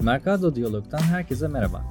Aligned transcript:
Mercado 0.00 0.54
Diyalog'dan 0.54 0.98
herkese 0.98 1.48
merhaba. 1.48 1.84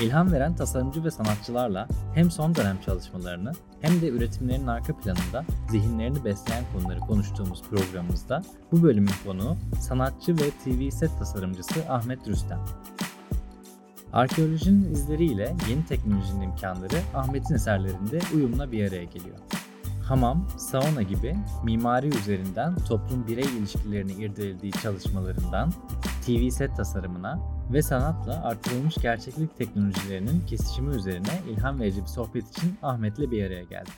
İlham 0.00 0.32
veren 0.32 0.56
tasarımcı 0.56 1.04
ve 1.04 1.10
sanatçılarla 1.10 1.88
hem 2.14 2.30
son 2.30 2.54
dönem 2.54 2.80
çalışmalarını 2.86 3.52
hem 3.80 4.00
de 4.00 4.08
üretimlerin 4.08 4.66
arka 4.66 4.96
planında 4.96 5.44
zihinlerini 5.70 6.24
besleyen 6.24 6.64
konuları 6.72 7.00
konuştuğumuz 7.00 7.62
programımızda 7.62 8.42
bu 8.72 8.82
bölümün 8.82 9.12
konuğu 9.26 9.56
sanatçı 9.80 10.36
ve 10.36 10.50
TV 10.64 10.90
set 10.90 11.18
tasarımcısı 11.18 11.74
Ahmet 11.88 12.28
Rüstem. 12.28 12.60
Arkeolojinin 14.12 14.92
izleriyle 14.92 15.56
yeni 15.70 15.86
teknolojinin 15.86 16.40
imkanları 16.40 16.96
Ahmet'in 17.14 17.54
eserlerinde 17.54 18.18
uyumla 18.34 18.72
bir 18.72 18.88
araya 18.88 19.04
geliyor. 19.04 19.38
Hamam, 20.02 20.48
sauna 20.56 21.02
gibi 21.02 21.36
mimari 21.64 22.06
üzerinden 22.06 22.76
toplum 22.76 23.26
birey 23.26 23.44
ilişkilerini 23.58 24.12
irdelediği 24.12 24.72
çalışmalarından 24.72 25.72
TV 26.26 26.50
set 26.50 26.76
tasarımına 26.76 27.38
ve 27.72 27.82
sanatla 27.82 28.44
artırılmış 28.44 28.94
gerçeklik 28.94 29.58
teknolojilerinin 29.58 30.46
kesişimi 30.46 30.94
üzerine 30.94 31.40
ilham 31.50 31.80
verici 31.80 32.02
bir 32.02 32.06
sohbet 32.06 32.50
için 32.50 32.78
Ahmet'le 32.82 33.30
bir 33.30 33.46
araya 33.46 33.62
geldik. 33.62 33.94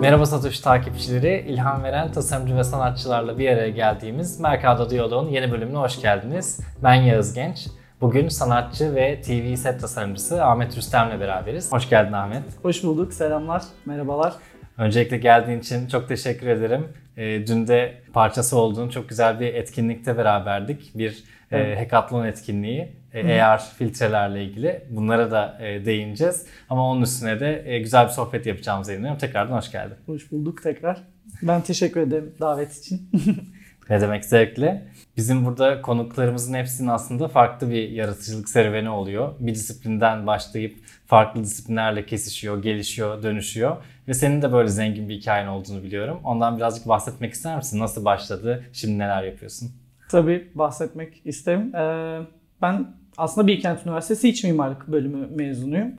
Merhaba 0.00 0.26
Satoshi 0.26 0.62
takipçileri, 0.62 1.44
ilham 1.48 1.82
veren 1.82 2.12
tasarımcı 2.12 2.56
ve 2.56 2.64
sanatçılarla 2.64 3.38
bir 3.38 3.48
araya 3.48 3.70
geldiğimiz 3.70 4.40
Mercado 4.40 4.90
Diyaloğu'nun 4.90 5.30
yeni 5.30 5.52
bölümüne 5.52 5.78
hoş 5.78 6.00
geldiniz. 6.00 6.60
Ben 6.82 6.94
Yağız 6.94 7.34
Genç. 7.34 7.68
Bugün 8.00 8.28
sanatçı 8.28 8.94
ve 8.94 9.20
TV 9.20 9.54
set 9.56 9.80
tasarımcısı 9.80 10.44
Ahmet 10.44 10.76
Rüstem'le 10.76 11.20
beraberiz. 11.20 11.72
Hoş 11.72 11.88
geldin 11.88 12.12
Ahmet. 12.12 12.42
Hoş 12.62 12.84
bulduk, 12.84 13.12
selamlar, 13.12 13.62
merhabalar. 13.86 14.34
Öncelikle 14.78 15.16
geldiğin 15.16 15.60
için 15.60 15.88
çok 15.88 16.08
teşekkür 16.08 16.46
ederim. 16.46 16.88
E, 17.16 17.46
dün 17.46 17.66
de 17.66 17.94
parçası 18.12 18.58
olduğun 18.58 18.88
çok 18.88 19.08
güzel 19.08 19.40
bir 19.40 19.54
etkinlikte 19.54 20.16
beraberdik. 20.16 20.98
Bir 20.98 21.24
e, 21.52 21.76
hackathon 21.78 22.24
etkinliği. 22.24 22.96
E, 23.14 23.42
AR 23.42 23.62
filtrelerle 23.78 24.44
ilgili. 24.44 24.84
Bunlara 24.90 25.30
da 25.30 25.58
e, 25.60 25.84
değineceğiz. 25.86 26.46
Ama 26.70 26.90
onun 26.90 27.02
üstüne 27.02 27.40
de 27.40 27.62
e, 27.66 27.78
güzel 27.78 28.06
bir 28.06 28.12
sohbet 28.12 28.46
yapacağımıza 28.46 28.92
inanıyorum. 28.92 29.18
Tekrardan 29.18 29.56
hoş 29.56 29.70
geldin. 29.70 29.96
Hoş 30.06 30.32
bulduk 30.32 30.62
tekrar. 30.62 31.02
Ben 31.42 31.60
teşekkür 31.60 32.00
ederim 32.00 32.34
davet 32.40 32.78
için. 32.78 33.10
ne 33.90 34.00
demek 34.00 34.24
zevkle. 34.24 34.88
Bizim 35.16 35.44
burada 35.44 35.82
konuklarımızın 35.82 36.54
hepsinin 36.54 36.88
aslında 36.88 37.28
farklı 37.28 37.70
bir 37.70 37.90
yaratıcılık 37.90 38.48
serüveni 38.48 38.90
oluyor. 38.90 39.34
Bir 39.40 39.54
disiplinden 39.54 40.26
başlayıp 40.26 40.76
farklı 41.06 41.44
disiplinlerle 41.44 42.06
kesişiyor, 42.06 42.62
gelişiyor, 42.62 43.22
dönüşüyor. 43.22 43.76
Ve 44.08 44.14
senin 44.14 44.42
de 44.42 44.52
böyle 44.52 44.68
zengin 44.68 45.08
bir 45.08 45.14
hikayen 45.14 45.46
olduğunu 45.46 45.82
biliyorum. 45.82 46.20
Ondan 46.24 46.56
birazcık 46.56 46.88
bahsetmek 46.88 47.32
ister 47.32 47.56
misin? 47.56 47.80
Nasıl 47.80 48.04
başladı? 48.04 48.64
Şimdi 48.72 48.98
neler 48.98 49.22
yapıyorsun? 49.22 49.70
Tabii 50.08 50.48
bahsetmek 50.54 51.20
isterim. 51.24 51.74
Ee, 51.74 52.20
ben 52.62 52.86
aslında 53.16 53.46
Bilkent 53.46 53.86
Üniversitesi 53.86 54.28
İç 54.28 54.44
Mimarlık 54.44 54.88
bölümü 54.88 55.26
mezunuyum. 55.26 55.92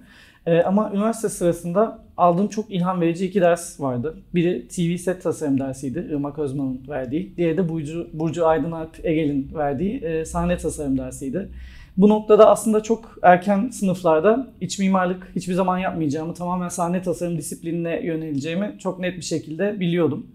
Ee, 0.46 0.62
ama 0.62 0.92
üniversite 0.94 1.30
sırasında 1.30 2.05
aldığım 2.18 2.48
çok 2.48 2.72
ilham 2.72 3.02
verici 3.02 3.26
iki 3.26 3.42
ders 3.42 3.82
vardı. 3.82 4.16
Biri 4.36 4.68
TV 4.68 4.98
set 4.98 5.24
tasarım 5.24 5.60
dersiydi, 5.60 6.08
Irmak 6.12 6.40
Özman'ın 6.40 6.82
verdiği. 6.90 7.38
Diğeri 7.38 7.58
de 7.58 7.70
Burcu, 7.70 8.08
Burcu 8.14 8.48
Aydın 8.48 8.72
Alp 8.72 9.06
Egel'in 9.06 9.52
verdiği 9.56 10.00
e, 10.00 10.26
sahne 10.26 10.58
tasarım 10.58 10.98
dersiydi. 10.98 11.50
Bu 11.98 12.10
noktada 12.10 12.50
aslında 12.50 12.84
çok 12.84 13.18
erken 13.22 13.70
sınıflarda 13.70 14.48
iç 14.62 14.80
mimarlık 14.80 15.32
hiçbir 15.36 15.54
zaman 15.54 15.78
yapmayacağımı, 15.78 16.34
tamamen 16.34 16.70
sahne 16.70 17.02
tasarım 17.02 17.38
disiplinine 17.38 18.06
yöneleceğimi 18.06 18.76
çok 18.80 19.00
net 19.00 19.18
bir 19.18 19.22
şekilde 19.22 19.80
biliyordum. 19.80 20.28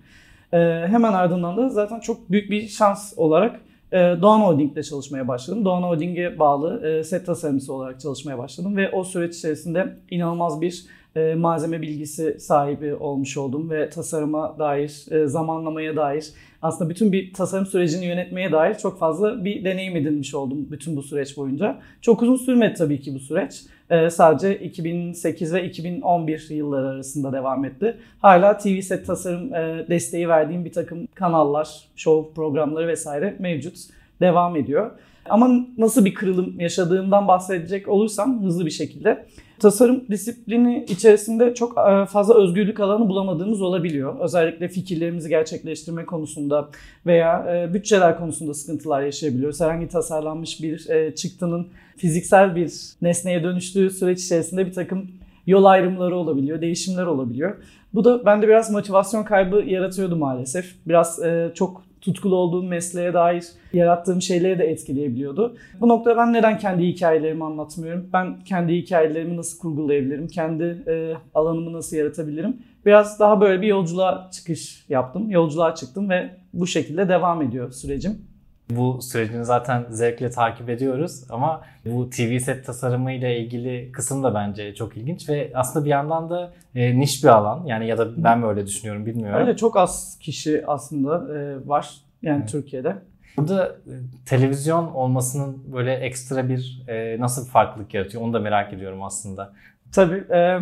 Ee, 0.52 0.58
hemen 0.86 1.12
ardından 1.12 1.56
da 1.56 1.68
zaten 1.68 2.00
çok 2.00 2.30
büyük 2.30 2.50
bir 2.50 2.68
şans 2.68 3.12
olarak 3.16 3.60
e, 3.92 3.96
Doğan 3.96 4.40
Holding'de 4.40 4.82
çalışmaya 4.82 5.28
başladım. 5.28 5.64
Doğan 5.64 5.82
Holding'e 5.82 6.38
bağlı 6.38 6.86
e, 6.88 7.04
set 7.04 7.26
tasarımcısı 7.26 7.72
olarak 7.72 8.00
çalışmaya 8.00 8.38
başladım 8.38 8.76
ve 8.76 8.90
o 8.90 9.04
süreç 9.04 9.36
içerisinde 9.36 9.96
inanılmaz 10.10 10.60
bir 10.60 10.84
e, 11.16 11.34
malzeme 11.34 11.82
bilgisi 11.82 12.40
sahibi 12.40 12.94
olmuş 12.94 13.36
oldum 13.36 13.70
ve 13.70 13.90
tasarıma 13.90 14.58
dair, 14.58 15.04
e, 15.10 15.26
zamanlamaya 15.26 15.96
dair, 15.96 16.26
aslında 16.62 16.90
bütün 16.90 17.12
bir 17.12 17.32
tasarım 17.32 17.66
sürecini 17.66 18.06
yönetmeye 18.06 18.52
dair 18.52 18.74
çok 18.74 18.98
fazla 18.98 19.44
bir 19.44 19.64
deneyim 19.64 19.96
edinmiş 19.96 20.34
oldum 20.34 20.68
bütün 20.70 20.96
bu 20.96 21.02
süreç 21.02 21.36
boyunca. 21.36 21.78
Çok 22.00 22.22
uzun 22.22 22.36
sürmedi 22.36 22.74
tabii 22.74 23.00
ki 23.00 23.14
bu 23.14 23.18
süreç. 23.18 23.62
E, 23.90 24.10
sadece 24.10 24.58
2008 24.58 25.54
ve 25.54 25.64
2011 25.64 26.46
yılları 26.50 26.88
arasında 26.88 27.32
devam 27.32 27.64
etti. 27.64 27.96
Hala 28.20 28.58
TV 28.58 28.80
set 28.80 29.06
tasarım 29.06 29.50
desteği 29.88 30.28
verdiğim 30.28 30.64
bir 30.64 30.72
takım 30.72 31.06
kanallar, 31.14 31.84
show 31.96 32.34
programları 32.34 32.88
vesaire 32.88 33.36
mevcut. 33.38 33.76
Devam 34.20 34.56
ediyor. 34.56 34.90
Ama 35.30 35.66
nasıl 35.78 36.04
bir 36.04 36.14
kırılım 36.14 36.60
yaşadığımdan 36.60 37.28
bahsedecek 37.28 37.88
olursam 37.88 38.42
hızlı 38.42 38.66
bir 38.66 38.70
şekilde 38.70 39.26
tasarım 39.60 40.04
disiplini 40.10 40.84
içerisinde 40.88 41.54
çok 41.54 41.78
e, 41.78 42.06
fazla 42.06 42.34
özgürlük 42.34 42.80
alanı 42.80 43.08
bulamadığımız 43.08 43.62
olabiliyor. 43.62 44.20
Özellikle 44.20 44.68
fikirlerimizi 44.68 45.28
gerçekleştirme 45.28 46.06
konusunda 46.06 46.68
veya 47.06 47.46
e, 47.54 47.74
bütçeler 47.74 48.18
konusunda 48.18 48.54
sıkıntılar 48.54 49.02
yaşayabiliyoruz. 49.02 49.60
Herhangi 49.60 49.88
tasarlanmış 49.88 50.62
bir 50.62 50.90
e, 50.90 51.14
çıktının 51.14 51.68
fiziksel 51.96 52.56
bir 52.56 52.72
nesneye 53.02 53.42
dönüştüğü 53.42 53.90
süreç 53.90 54.24
içerisinde 54.24 54.66
bir 54.66 54.72
takım 54.72 55.10
yol 55.46 55.64
ayrımları 55.64 56.16
olabiliyor, 56.16 56.60
değişimler 56.60 57.06
olabiliyor. 57.06 57.56
Bu 57.94 58.04
da 58.04 58.26
bende 58.26 58.48
biraz 58.48 58.70
motivasyon 58.70 59.24
kaybı 59.24 59.56
yaratıyordu 59.66 60.16
maalesef. 60.16 60.74
Biraz 60.86 61.20
çok 61.54 61.89
tutkulu 62.00 62.36
olduğum 62.36 62.62
mesleğe 62.62 63.14
dair 63.14 63.44
yarattığım 63.72 64.22
şeyleri 64.22 64.58
de 64.58 64.64
etkileyebiliyordu. 64.64 65.56
Bu 65.80 65.88
noktada 65.88 66.16
ben 66.16 66.32
neden 66.32 66.58
kendi 66.58 66.86
hikayelerimi 66.86 67.44
anlatmıyorum? 67.44 68.10
Ben 68.12 68.40
kendi 68.40 68.74
hikayelerimi 68.74 69.36
nasıl 69.36 69.58
kurgulayabilirim? 69.58 70.28
Kendi 70.28 70.64
e, 70.86 71.14
alanımı 71.34 71.72
nasıl 71.72 71.96
yaratabilirim? 71.96 72.56
Biraz 72.86 73.20
daha 73.20 73.40
böyle 73.40 73.62
bir 73.62 73.66
yolculuğa 73.66 74.30
çıkış 74.32 74.84
yaptım. 74.88 75.30
Yolculuğa 75.30 75.74
çıktım 75.74 76.10
ve 76.10 76.30
bu 76.52 76.66
şekilde 76.66 77.08
devam 77.08 77.42
ediyor 77.42 77.70
sürecim. 77.72 78.29
Bu 78.70 79.02
sürecini 79.02 79.44
zaten 79.44 79.86
zevkle 79.90 80.30
takip 80.30 80.68
ediyoruz 80.68 81.24
ama 81.30 81.62
bu 81.86 82.10
TV 82.10 82.38
set 82.38 82.66
tasarımı 82.66 83.12
ile 83.12 83.38
ilgili 83.40 83.92
kısım 83.92 84.22
da 84.22 84.34
bence 84.34 84.74
çok 84.74 84.96
ilginç 84.96 85.28
ve 85.28 85.52
aslında 85.54 85.84
bir 85.84 85.90
yandan 85.90 86.30
da 86.30 86.52
e, 86.74 86.98
niş 86.98 87.24
bir 87.24 87.28
alan 87.28 87.64
yani 87.66 87.86
ya 87.86 87.98
da 87.98 88.24
ben 88.24 88.42
böyle 88.42 88.66
düşünüyorum 88.66 89.06
bilmiyorum. 89.06 89.40
Öyle 89.40 89.56
çok 89.56 89.76
az 89.76 90.18
kişi 90.20 90.64
aslında 90.66 91.38
e, 91.38 91.68
var 91.68 91.94
yani 92.22 92.38
evet. 92.38 92.48
Türkiye'de. 92.50 92.96
Burada 93.36 93.66
e, 93.66 93.92
televizyon 94.26 94.86
olmasının 94.86 95.72
böyle 95.72 95.94
ekstra 95.94 96.48
bir 96.48 96.82
e, 96.88 97.20
nasıl 97.20 97.46
bir 97.46 97.50
farklılık 97.50 97.94
yaratıyor 97.94 98.22
onu 98.22 98.32
da 98.32 98.38
merak 98.38 98.72
ediyorum 98.72 99.02
aslında. 99.02 99.52
Tabii 99.92 100.24
e, 100.34 100.58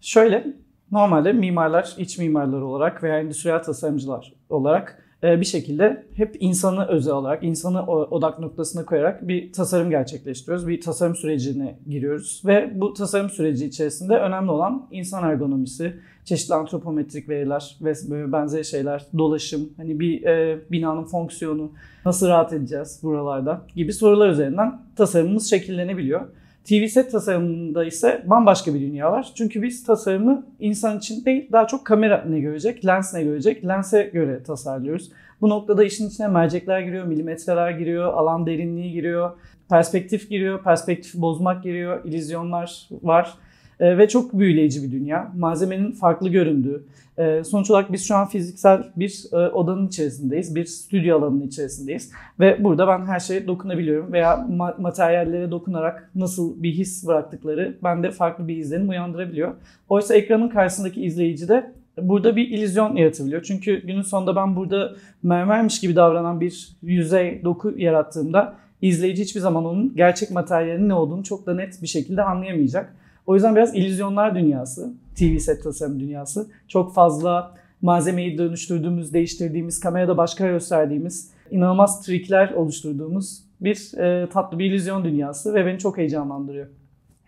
şöyle 0.00 0.46
normalde 0.92 1.32
mimarlar, 1.32 1.94
iç 1.98 2.18
mimarlar 2.18 2.60
olarak 2.60 3.02
veya 3.02 3.18
endüstriyel 3.18 3.62
tasarımcılar 3.62 4.32
olarak 4.48 5.01
bir 5.22 5.44
şekilde 5.44 6.06
hep 6.14 6.36
insanı 6.40 6.86
özel 6.86 7.14
olarak, 7.14 7.44
insanı 7.44 7.86
odak 7.86 8.38
noktasına 8.38 8.84
koyarak 8.84 9.28
bir 9.28 9.52
tasarım 9.52 9.90
gerçekleştiriyoruz. 9.90 10.68
Bir 10.68 10.80
tasarım 10.80 11.16
sürecine 11.16 11.78
giriyoruz 11.88 12.42
ve 12.46 12.72
bu 12.74 12.92
tasarım 12.92 13.30
süreci 13.30 13.66
içerisinde 13.66 14.14
önemli 14.14 14.50
olan 14.50 14.86
insan 14.90 15.24
ergonomisi, 15.24 15.96
çeşitli 16.24 16.54
antropometrik 16.54 17.28
veriler 17.28 17.76
ve 17.80 17.94
benzeri 18.32 18.64
şeyler, 18.64 19.06
dolaşım, 19.18 19.70
hani 19.76 20.00
bir 20.00 20.22
e, 20.22 20.58
binanın 20.70 21.04
fonksiyonu, 21.04 21.72
nasıl 22.06 22.28
rahat 22.28 22.52
edeceğiz 22.52 23.00
buralarda 23.02 23.66
gibi 23.76 23.92
sorular 23.92 24.28
üzerinden 24.28 24.80
tasarımımız 24.96 25.50
şekillenebiliyor. 25.50 26.26
TV 26.64 26.86
set 26.86 27.12
tasarımında 27.12 27.84
ise 27.84 28.22
bambaşka 28.26 28.74
bir 28.74 28.80
dünya 28.80 29.12
var. 29.12 29.32
Çünkü 29.34 29.62
biz 29.62 29.84
tasarımı 29.84 30.46
insan 30.60 30.98
için 30.98 31.24
değil 31.24 31.48
daha 31.52 31.66
çok 31.66 31.84
kamera 31.84 32.24
ne 32.28 32.40
görecek, 32.40 32.86
lens 32.86 33.14
ne 33.14 33.22
görecek, 33.22 33.64
lense 33.64 34.02
göre 34.12 34.42
tasarlıyoruz. 34.42 35.10
Bu 35.40 35.48
noktada 35.48 35.84
işin 35.84 36.08
içine 36.08 36.28
mercekler 36.28 36.80
giriyor, 36.80 37.04
milimetreler 37.04 37.70
giriyor, 37.70 38.14
alan 38.14 38.46
derinliği 38.46 38.92
giriyor, 38.92 39.30
perspektif 39.70 40.30
giriyor, 40.30 40.62
perspektif 40.62 41.14
bozmak 41.14 41.62
giriyor, 41.62 42.04
illüzyonlar 42.04 42.88
var. 43.02 43.34
Ee, 43.82 43.98
ve 43.98 44.08
çok 44.08 44.38
büyüleyici 44.38 44.82
bir 44.82 44.92
dünya. 44.92 45.32
Malzemenin 45.36 45.92
farklı 45.92 46.28
göründüğü. 46.28 46.84
Ee, 47.18 47.42
sonuç 47.44 47.70
olarak 47.70 47.92
biz 47.92 48.08
şu 48.08 48.16
an 48.16 48.28
fiziksel 48.28 48.82
bir 48.96 49.24
e, 49.32 49.36
odanın 49.36 49.86
içerisindeyiz, 49.86 50.54
bir 50.54 50.64
stüdyo 50.64 51.18
alanının 51.18 51.46
içerisindeyiz. 51.46 52.12
Ve 52.40 52.64
burada 52.64 52.88
ben 52.88 53.06
her 53.06 53.20
şeye 53.20 53.46
dokunabiliyorum 53.46 54.12
veya 54.12 54.48
materyallere 54.78 55.50
dokunarak 55.50 56.10
nasıl 56.14 56.62
bir 56.62 56.72
his 56.72 57.06
bıraktıkları 57.06 57.76
bende 57.84 58.10
farklı 58.10 58.48
bir 58.48 58.56
izlenim 58.56 58.88
uyandırabiliyor. 58.88 59.54
Oysa 59.88 60.14
ekranın 60.14 60.48
karşısındaki 60.48 61.04
izleyici 61.04 61.48
de 61.48 61.72
burada 61.98 62.36
bir 62.36 62.48
illüzyon 62.48 62.96
yaratabiliyor. 62.96 63.42
Çünkü 63.42 63.86
günün 63.86 64.02
sonunda 64.02 64.36
ben 64.36 64.56
burada 64.56 64.92
mermermiş 65.22 65.80
gibi 65.80 65.96
davranan 65.96 66.40
bir 66.40 66.76
yüzey 66.82 67.44
doku 67.44 67.74
yarattığımda 67.76 68.54
izleyici 68.82 69.22
hiçbir 69.22 69.40
zaman 69.40 69.64
onun 69.64 69.96
gerçek 69.96 70.30
materyalinin 70.30 70.88
ne 70.88 70.94
olduğunu 70.94 71.24
çok 71.24 71.46
da 71.46 71.54
net 71.54 71.82
bir 71.82 71.86
şekilde 71.86 72.22
anlayamayacak. 72.22 72.94
O 73.26 73.34
yüzden 73.34 73.56
biraz 73.56 73.74
illüzyonlar 73.74 74.34
dünyası, 74.34 74.92
TV 75.14 75.38
set 75.38 75.62
tasarım 75.62 76.00
dünyası. 76.00 76.46
Çok 76.68 76.94
fazla 76.94 77.54
malzemeyi 77.82 78.38
dönüştürdüğümüz, 78.38 79.12
değiştirdiğimiz, 79.12 79.80
kamerada 79.80 80.16
başka 80.16 80.46
gösterdiğimiz, 80.46 81.30
inanılmaz 81.50 82.06
trikler 82.06 82.52
oluşturduğumuz 82.52 83.42
bir 83.60 83.98
e, 83.98 84.28
tatlı 84.28 84.58
bir 84.58 84.64
illüzyon 84.64 85.04
dünyası 85.04 85.54
ve 85.54 85.66
beni 85.66 85.78
çok 85.78 85.98
heyecanlandırıyor. 85.98 86.66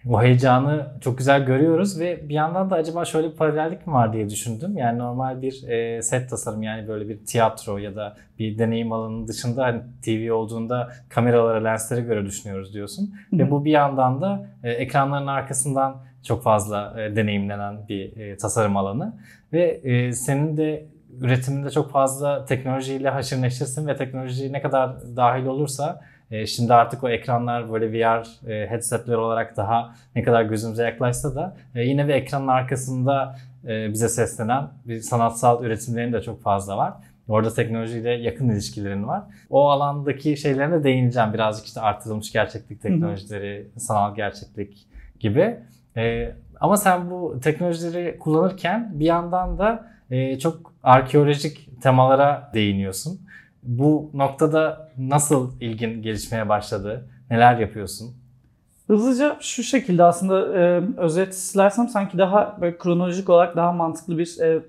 O 0.09 0.23
heyecanı 0.23 0.87
çok 1.01 1.19
güzel 1.19 1.45
görüyoruz 1.45 2.01
ve 2.01 2.29
bir 2.29 2.35
yandan 2.35 2.71
da 2.71 2.75
acaba 2.75 3.05
şöyle 3.05 3.31
bir 3.31 3.37
paralellik 3.37 3.87
mi 3.87 3.93
var 3.93 4.13
diye 4.13 4.31
düşündüm. 4.31 4.77
Yani 4.77 4.99
normal 4.99 5.43
bir 5.43 5.69
e, 5.69 6.03
set 6.03 6.31
tasarım 6.31 6.63
yani 6.63 6.89
böyle 6.89 7.09
bir 7.09 7.25
tiyatro 7.27 7.79
ya 7.79 7.97
da 7.97 8.17
bir 8.39 8.59
deneyim 8.59 8.93
alanının 8.93 9.29
dışında 9.29 9.65
hani 9.65 9.83
TV 10.05 10.33
olduğunda 10.33 10.89
kameralara, 11.09 11.65
lenslere 11.65 12.01
göre 12.01 12.27
düşünüyoruz 12.27 12.75
diyorsun. 12.75 13.15
Hı 13.31 13.37
hı. 13.37 13.41
Ve 13.41 13.51
bu 13.51 13.65
bir 13.65 13.71
yandan 13.71 14.21
da 14.21 14.47
e, 14.63 14.71
ekranların 14.71 15.27
arkasından 15.27 15.97
çok 16.23 16.43
fazla 16.43 17.03
e, 17.03 17.17
deneyimlenen 17.17 17.89
bir 17.89 18.17
e, 18.17 18.37
tasarım 18.37 18.77
alanı. 18.77 19.13
Ve 19.53 19.81
e, 19.85 20.13
senin 20.13 20.57
de 20.57 20.87
üretiminde 21.21 21.71
çok 21.71 21.91
fazla 21.91 22.45
teknolojiyle 22.45 23.09
haşır 23.09 23.43
neşirsin 23.43 23.87
ve 23.87 23.97
teknoloji 23.97 24.53
ne 24.53 24.63
kadar 24.63 25.17
dahil 25.17 25.47
olursa 25.47 26.01
e, 26.35 26.47
şimdi 26.47 26.75
artık 26.75 27.05
o 27.05 27.09
ekranlar 27.09 27.73
böyle 27.73 27.93
VR 27.93 28.49
e, 28.51 28.71
headsetler 28.71 29.15
olarak 29.15 29.57
daha 29.57 29.95
ne 30.17 30.23
kadar 30.23 30.43
gözümüze 30.43 30.83
yaklaşsa 30.83 31.35
da 31.35 31.57
e, 31.75 31.83
yine 31.83 32.09
de 32.09 32.15
ekranın 32.15 32.49
arkasında 32.49 33.37
e, 33.69 33.93
bize 33.93 34.09
seslenen 34.09 34.69
bir 34.85 35.01
sanatsal 35.01 35.65
üretimlerin 35.65 36.13
de 36.13 36.23
çok 36.23 36.43
fazla 36.43 36.77
var. 36.77 36.95
Orada 37.29 37.55
teknolojiyle 37.55 38.11
yakın 38.11 38.49
ilişkilerin 38.49 39.09
var. 39.09 39.23
O 39.51 39.71
alandaki 39.71 40.37
şeylerine 40.37 40.75
de 40.81 40.85
değineceğim. 40.85 41.33
Birazcık 41.33 41.67
işte 41.67 41.81
artırılmış 41.81 42.33
gerçeklik 42.33 42.83
teknolojileri, 42.83 43.67
sanal 43.77 44.15
gerçeklik 44.15 44.87
gibi. 45.21 45.57
E, 45.97 46.35
ama 46.61 46.77
sen 46.77 47.11
bu 47.11 47.41
teknolojileri 47.43 48.19
kullanırken 48.19 48.91
bir 48.95 49.05
yandan 49.05 49.59
da 49.59 49.87
e, 50.11 50.39
çok 50.39 50.73
arkeolojik 50.83 51.83
temalara 51.83 52.51
değiniyorsun. 52.55 53.21
Bu 53.65 54.11
noktada 54.15 54.93
nasıl 54.99 55.61
ilgin 55.61 56.03
gelişmeye 56.03 56.49
başladı? 56.49 57.09
Neler 57.31 57.59
yapıyorsun? 57.59 58.15
Hızlıca 58.87 59.37
şu 59.41 59.63
şekilde 59.63 60.05
aslında 60.05 60.59
e, 60.59 60.83
özetlersem 60.97 61.89
sanki 61.89 62.19
daha 62.19 62.59
böyle 62.61 62.79
kronolojik 62.79 63.29
olarak 63.29 63.57
daha 63.57 63.73
mantıklı 63.73 64.19
bir 64.19 64.41
e, 64.41 64.63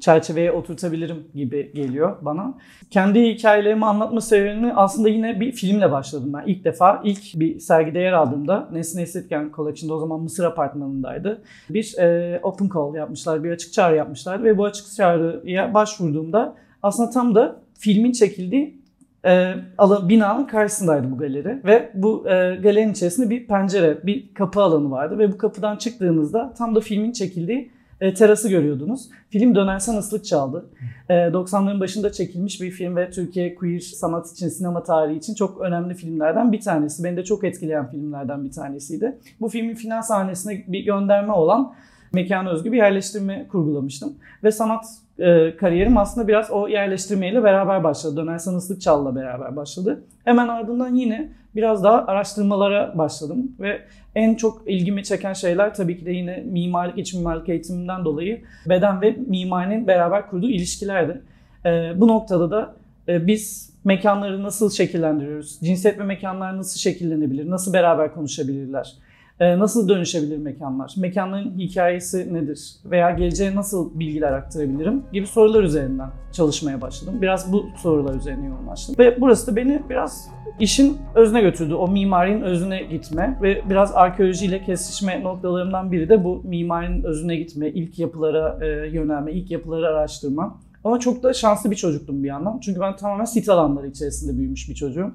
çerçeveye 0.00 0.52
oturtabilirim 0.52 1.26
gibi 1.34 1.72
geliyor 1.74 2.16
bana. 2.22 2.54
Kendi 2.90 3.34
hikayelerimi 3.34 3.86
anlatma 3.86 4.20
serüvenini 4.20 4.74
aslında 4.74 5.08
yine 5.08 5.40
bir 5.40 5.52
filmle 5.52 5.92
başladım 5.92 6.32
ben. 6.32 6.42
İlk 6.46 6.64
defa 6.64 7.00
ilk 7.04 7.40
bir 7.40 7.60
sergide 7.60 7.98
yer 7.98 8.12
aldığımda 8.12 8.68
Nesne 8.72 9.02
Estetken 9.02 9.50
Collection'da 9.56 9.94
o 9.94 9.98
zaman 9.98 10.20
Mısır 10.20 10.44
Apartmanı'ndaydı. 10.44 11.42
Bir 11.70 11.98
e, 11.98 12.40
open 12.42 12.70
call 12.74 12.94
yapmışlar, 12.94 13.44
bir 13.44 13.50
açık 13.50 13.72
çağrı 13.72 13.96
yapmışlar 13.96 14.44
ve 14.44 14.58
bu 14.58 14.64
açık 14.64 14.96
çağrıya 14.96 15.74
başvurduğumda 15.74 16.56
aslında 16.82 17.10
tam 17.10 17.34
da 17.34 17.62
filmin 17.82 18.12
çekildiği 18.12 18.82
e, 19.24 19.54
binanın 20.08 20.44
karşısındaydı 20.44 21.10
bu 21.10 21.18
galeri 21.18 21.60
ve 21.64 21.90
bu 21.94 22.28
e, 22.28 22.56
galerinin 22.56 22.92
içerisinde 22.92 23.30
bir 23.30 23.46
pencere, 23.46 24.06
bir 24.06 24.34
kapı 24.34 24.60
alanı 24.60 24.90
vardı 24.90 25.18
ve 25.18 25.32
bu 25.32 25.38
kapıdan 25.38 25.76
çıktığınızda 25.76 26.54
tam 26.58 26.74
da 26.74 26.80
filmin 26.80 27.12
çekildiği 27.12 27.70
e, 28.00 28.14
terası 28.14 28.48
görüyordunuz. 28.48 29.08
Film 29.30 29.54
Dönersen 29.54 29.96
Islık 29.96 30.24
Çaldı. 30.24 30.66
E, 31.08 31.14
90'ların 31.14 31.80
başında 31.80 32.12
çekilmiş 32.12 32.60
bir 32.60 32.70
film 32.70 32.96
ve 32.96 33.10
Türkiye 33.10 33.54
queer 33.54 33.80
sanat 33.80 34.32
için, 34.32 34.48
sinema 34.48 34.82
tarihi 34.82 35.18
için 35.18 35.34
çok 35.34 35.60
önemli 35.60 35.94
filmlerden 35.94 36.52
bir 36.52 36.60
tanesi. 36.60 37.04
Beni 37.04 37.16
de 37.16 37.24
çok 37.24 37.44
etkileyen 37.44 37.90
filmlerden 37.90 38.44
bir 38.44 38.52
tanesiydi. 38.52 39.18
Bu 39.40 39.48
filmin 39.48 39.74
final 39.74 40.02
sahnesine 40.02 40.64
bir 40.66 40.80
gönderme 40.80 41.32
olan 41.32 41.74
mekana 42.12 42.50
özgü 42.50 42.72
bir 42.72 42.76
yerleştirme 42.76 43.48
kurgulamıştım. 43.48 44.12
Ve 44.44 44.52
sanat 44.52 44.84
e, 45.18 45.56
kariyerim 45.56 45.96
aslında 45.96 46.28
biraz 46.28 46.50
o 46.50 46.68
yerleştirmeyle 46.68 47.42
beraber 47.42 47.84
başladı. 47.84 48.16
Dönersen 48.16 48.56
Islık 48.56 48.80
Çal'la 48.80 49.16
beraber 49.16 49.56
başladı. 49.56 50.04
Hemen 50.24 50.48
ardından 50.48 50.94
yine 50.94 51.32
biraz 51.56 51.84
daha 51.84 52.06
araştırmalara 52.06 52.98
başladım 52.98 53.52
ve 53.60 53.80
en 54.14 54.34
çok 54.34 54.62
ilgimi 54.66 55.04
çeken 55.04 55.32
şeyler 55.32 55.74
tabii 55.74 55.98
ki 55.98 56.06
de 56.06 56.10
yine 56.10 56.44
mimarlık, 56.46 56.98
iç 56.98 57.14
mimarlık 57.14 57.48
eğitiminden 57.48 58.04
dolayı 58.04 58.42
beden 58.68 59.02
ve 59.02 59.16
mimarinin 59.26 59.86
beraber 59.86 60.30
kurduğu 60.30 60.50
ilişkilerdi. 60.50 61.20
E, 61.64 61.92
bu 61.96 62.08
noktada 62.08 62.50
da 62.50 62.74
e, 63.08 63.26
biz 63.26 63.72
mekanları 63.84 64.42
nasıl 64.42 64.70
şekillendiriyoruz? 64.70 65.60
Cinsiyet 65.60 65.98
ve 65.98 66.04
mekanlar 66.04 66.56
nasıl 66.56 66.78
şekillenebilir? 66.78 67.50
Nasıl 67.50 67.72
beraber 67.72 68.14
konuşabilirler? 68.14 68.94
E, 69.40 69.58
nasıl 69.58 69.88
dönüşebilir 69.88 70.38
mekanlar? 70.38 70.94
Mekanların 70.96 71.58
hikayesi 71.58 72.34
nedir? 72.34 72.74
Veya 72.84 73.10
geleceğe 73.10 73.54
nasıl 73.54 73.98
bilgiler 73.98 74.32
aktarabilirim? 74.32 75.02
Gibi 75.12 75.26
sorular 75.26 75.62
üzerinden 75.62 76.10
çalışmaya 76.32 76.80
başladım. 76.80 77.14
Biraz 77.22 77.52
bu 77.52 77.66
sorular 77.76 78.14
üzerine 78.14 78.46
yoğunlaştım. 78.46 78.94
Ve 78.98 79.20
burası 79.20 79.52
da 79.52 79.56
beni 79.56 79.82
biraz 79.90 80.28
işin 80.60 80.96
özüne 81.14 81.40
götürdü. 81.40 81.74
O 81.74 81.88
mimarinin 81.88 82.42
özüne 82.42 82.82
gitme 82.82 83.38
ve 83.42 83.62
biraz 83.70 83.94
arkeolojiyle 83.94 84.64
kesişme 84.64 85.22
noktalarımdan 85.22 85.92
biri 85.92 86.08
de 86.08 86.24
bu 86.24 86.42
mimarinin 86.44 87.04
özüne 87.04 87.36
gitme, 87.36 87.68
ilk 87.68 87.98
yapılara 87.98 88.66
e, 88.66 88.66
yönelme, 88.88 89.32
ilk 89.32 89.50
yapıları 89.50 89.88
araştırma. 89.88 90.58
Ama 90.84 91.00
çok 91.00 91.22
da 91.22 91.32
şanslı 91.32 91.70
bir 91.70 91.76
çocuktum 91.76 92.22
bir 92.22 92.28
yandan. 92.28 92.58
Çünkü 92.58 92.80
ben 92.80 92.96
tamamen 92.96 93.24
sit 93.24 93.48
alanları 93.48 93.86
içerisinde 93.86 94.38
büyümüş 94.38 94.68
bir 94.68 94.74
çocuğum. 94.74 95.12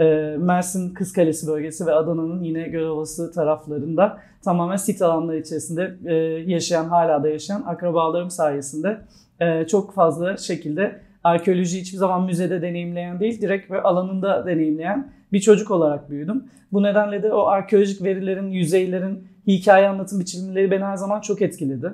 E, 0.00 0.04
Mersin 0.38 0.94
Kız 0.94 1.12
Kalesi 1.12 1.46
bölgesi 1.46 1.86
ve 1.86 1.92
Adana'nın 1.92 2.42
yine 2.42 2.68
Gölovası 2.68 3.32
taraflarında 3.32 4.18
tamamen 4.44 4.76
sit 4.76 5.02
alanları 5.02 5.38
içerisinde 5.38 5.96
e, 6.04 6.14
yaşayan, 6.52 6.84
hala 6.84 7.22
da 7.22 7.28
yaşayan 7.28 7.62
akrabalarım 7.66 8.30
sayesinde 8.30 9.00
e, 9.40 9.66
çok 9.66 9.94
fazla 9.94 10.36
şekilde 10.36 11.00
arkeoloji 11.24 11.80
hiçbir 11.80 11.98
zaman 11.98 12.24
müzede 12.24 12.62
deneyimleyen 12.62 13.20
değil, 13.20 13.40
direkt 13.40 13.70
ve 13.70 13.82
alanında 13.82 14.46
deneyimleyen 14.46 15.12
bir 15.32 15.40
çocuk 15.40 15.70
olarak 15.70 16.10
büyüdüm. 16.10 16.44
Bu 16.72 16.82
nedenle 16.82 17.22
de 17.22 17.32
o 17.32 17.46
arkeolojik 17.46 18.02
verilerin, 18.02 18.48
yüzeylerin, 18.50 19.28
hikaye 19.46 19.88
anlatım 19.88 20.20
biçimleri 20.20 20.70
beni 20.70 20.84
her 20.84 20.96
zaman 20.96 21.20
çok 21.20 21.42
etkiledi. 21.42 21.92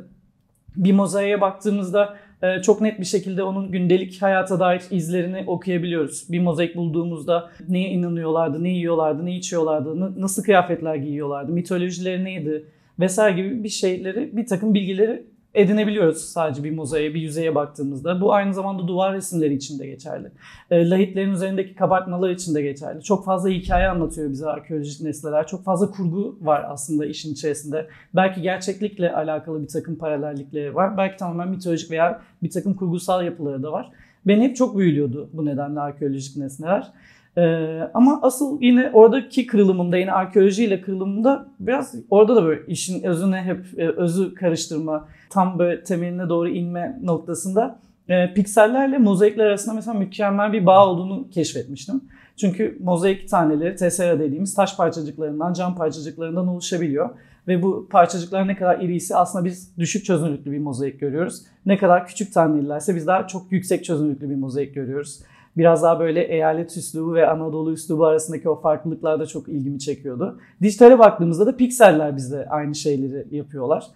Bir 0.77 0.93
mozaiğe 0.93 1.41
baktığımızda 1.41 2.15
çok 2.63 2.81
net 2.81 3.01
bir 3.01 3.05
şekilde 3.05 3.43
onun 3.43 3.71
gündelik 3.71 4.23
hayata 4.23 4.61
dair 4.61 4.83
izlerini 4.91 5.45
okuyabiliyoruz. 5.47 6.27
Bir 6.29 6.41
mozaik 6.41 6.77
bulduğumuzda 6.77 7.51
neye 7.69 7.89
inanıyorlardı, 7.89 8.65
ne 8.65 8.69
yiyorlardı, 8.69 9.27
ne 9.27 9.37
içiyorlardı, 9.37 10.21
nasıl 10.21 10.43
kıyafetler 10.43 10.95
giyiyorlardı, 10.95 11.53
mitolojileri 11.53 12.25
neydi 12.25 12.65
vesaire 12.99 13.37
gibi 13.37 13.65
bir 13.65 13.69
şeyleri, 13.69 14.37
bir 14.37 14.47
takım 14.47 14.75
bilgileri 14.75 15.27
edinebiliyoruz 15.55 16.19
sadece 16.19 16.65
bir 16.65 16.71
mozaiğe, 16.71 17.15
bir 17.15 17.21
yüzeye 17.21 17.55
baktığımızda. 17.55 18.21
Bu 18.21 18.33
aynı 18.33 18.55
zamanda 18.55 18.89
duvar 18.89 19.15
resimleri 19.15 19.55
için 19.55 19.79
de 19.79 19.87
geçerli. 19.87 20.31
E, 20.71 20.91
lahitlerin 20.91 21.31
üzerindeki 21.31 21.75
kabartmalar 21.75 22.31
için 22.31 22.55
de 22.55 22.63
geçerli. 22.63 23.03
Çok 23.03 23.25
fazla 23.25 23.49
hikaye 23.49 23.89
anlatıyor 23.89 24.31
bize 24.31 24.47
arkeolojik 24.47 25.01
nesneler. 25.01 25.47
Çok 25.47 25.65
fazla 25.65 25.91
kurgu 25.91 26.39
var 26.43 26.67
aslında 26.69 27.07
işin 27.07 27.33
içerisinde. 27.33 27.87
Belki 28.15 28.43
gerçeklikle 28.43 29.13
alakalı 29.13 29.63
bir 29.63 29.69
takım 29.69 29.97
paralellikleri 29.97 30.75
var. 30.75 30.97
Belki 30.97 31.17
tamamen 31.17 31.49
mitolojik 31.49 31.91
veya 31.91 32.21
bir 32.43 32.51
takım 32.51 32.75
kurgusal 32.75 33.25
yapıları 33.25 33.63
da 33.63 33.73
var. 33.73 33.91
Beni 34.27 34.45
hep 34.45 34.57
çok 34.57 34.79
büyülüyordu 34.79 35.29
bu 35.33 35.45
nedenle 35.45 35.81
arkeolojik 35.81 36.37
nesneler. 36.37 36.93
Ee, 37.39 37.81
ama 37.95 38.19
asıl 38.23 38.61
yine 38.61 38.91
oradaki 38.93 39.47
kırılımımda 39.47 39.97
yine 39.97 40.13
arkeolojiyle 40.13 40.81
kırılımımda 40.81 41.47
biraz 41.61 41.95
orada 42.11 42.37
da 42.37 42.45
böyle 42.45 42.67
işin 42.67 43.03
özüne 43.03 43.43
hep 43.43 43.79
e, 43.79 43.89
özü 43.89 44.35
karıştırma, 44.35 45.09
tam 45.31 45.59
böyle 45.59 45.83
temeline 45.83 46.29
doğru 46.29 46.49
inme 46.49 46.99
noktasında 47.03 47.79
e, 48.09 48.35
piksellerle 48.35 48.99
mozaikler 48.99 49.45
arasında 49.47 49.75
mesela 49.75 49.99
mükemmel 49.99 50.53
bir 50.53 50.67
bağ 50.67 50.89
olduğunu 50.89 51.31
keşfetmiştim. 51.31 52.01
Çünkü 52.37 52.79
mozaik 52.81 53.29
taneleri 53.29 53.77
tessera 53.77 54.19
dediğimiz 54.19 54.55
taş 54.55 54.77
parçacıklarından, 54.77 55.53
cam 55.53 55.77
parçacıklarından 55.77 56.49
oluşabiliyor. 56.49 57.11
Ve 57.49 57.63
bu 57.63 57.89
parçacıklar 57.91 58.49
ne 58.49 58.57
kadar 58.57 58.81
iriyse 58.81 59.17
aslında 59.17 59.45
biz 59.45 59.79
düşük 59.79 60.05
çözünürlüklü 60.05 60.53
bir 60.53 60.59
mozaik 60.59 61.01
görüyoruz. 61.01 61.43
Ne 61.67 61.79
kadar 61.79 62.07
küçük 62.07 62.35
tanelilerse 62.35 62.97
biz 62.97 63.07
daha 63.07 63.27
çok 63.27 63.53
yüksek 63.53 63.85
çözünürlüklü 63.85 64.31
bir 64.31 64.37
mozaik 64.37 64.75
görüyoruz. 64.75 65.21
Biraz 65.57 65.83
daha 65.83 66.01
böyle 66.01 66.23
eyalet 66.23 66.77
üslubu 66.77 67.15
ve 67.15 67.27
Anadolu 67.27 67.73
üslubu 67.73 68.07
arasındaki 68.07 68.49
o 68.49 68.61
farklılıklar 68.61 69.21
da 69.21 69.27
çok 69.27 69.49
ilgimi 69.49 69.79
çekiyordu. 69.79 70.39
Dijitale 70.63 70.99
baktığımızda 70.99 71.47
da 71.47 71.57
pikseller 71.57 72.17
bizde 72.17 72.47
aynı 72.49 72.75
şeyleri 72.75 73.37
yapıyorlar. 73.37 73.87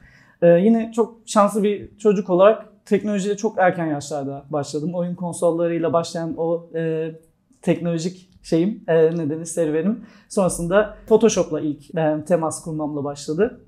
Ee, 0.42 0.46
yine 0.46 0.92
çok 0.94 1.16
şanslı 1.26 1.62
bir 1.62 1.98
çocuk 1.98 2.30
olarak 2.30 2.66
teknolojiye 2.84 3.36
çok 3.36 3.58
erken 3.58 3.86
yaşlarda 3.86 4.44
başladım. 4.50 4.90
Oyun 4.94 5.14
konsollarıyla 5.14 5.92
başlayan 5.92 6.34
o 6.36 6.70
e, 6.74 7.10
teknolojik 7.62 8.30
şeyim, 8.42 8.84
e, 8.88 9.16
nedeni 9.16 9.46
serüvenim. 9.46 10.00
Sonrasında 10.28 10.96
Photoshop'la 11.06 11.60
ilk 11.60 11.94
e, 11.94 12.24
temas 12.28 12.64
kurmamla 12.64 13.04
başladı. 13.04 13.60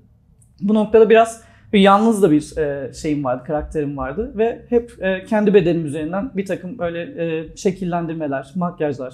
Bu 0.61 0.73
noktada 0.73 1.09
biraz 1.09 1.43
bir 1.73 1.79
yalnız 1.79 2.21
da 2.21 2.31
bir 2.31 2.57
e, 2.57 2.93
şeyim 2.93 3.23
vardı, 3.23 3.43
karakterim 3.47 3.97
vardı 3.97 4.31
ve 4.35 4.65
hep 4.69 5.03
e, 5.03 5.25
kendi 5.25 5.53
bedenim 5.53 5.85
üzerinden 5.85 6.31
bir 6.35 6.45
takım 6.45 6.77
böyle 6.77 7.01
e, 7.01 7.55
şekillendirmeler, 7.55 8.51
makyajlar 8.55 9.13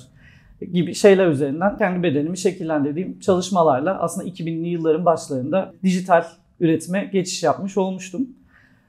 gibi 0.74 0.94
şeyler 0.94 1.28
üzerinden 1.28 1.78
kendi 1.78 2.04
bedenimi 2.04 2.38
şekillendirdiğim 2.38 3.20
çalışmalarla 3.20 4.00
aslında 4.00 4.28
2000'li 4.28 4.68
yılların 4.68 5.06
başlarında 5.06 5.74
dijital 5.84 6.24
üretime 6.60 7.10
geçiş 7.14 7.44
yapmış 7.44 7.78
olmuştum. 7.78 8.28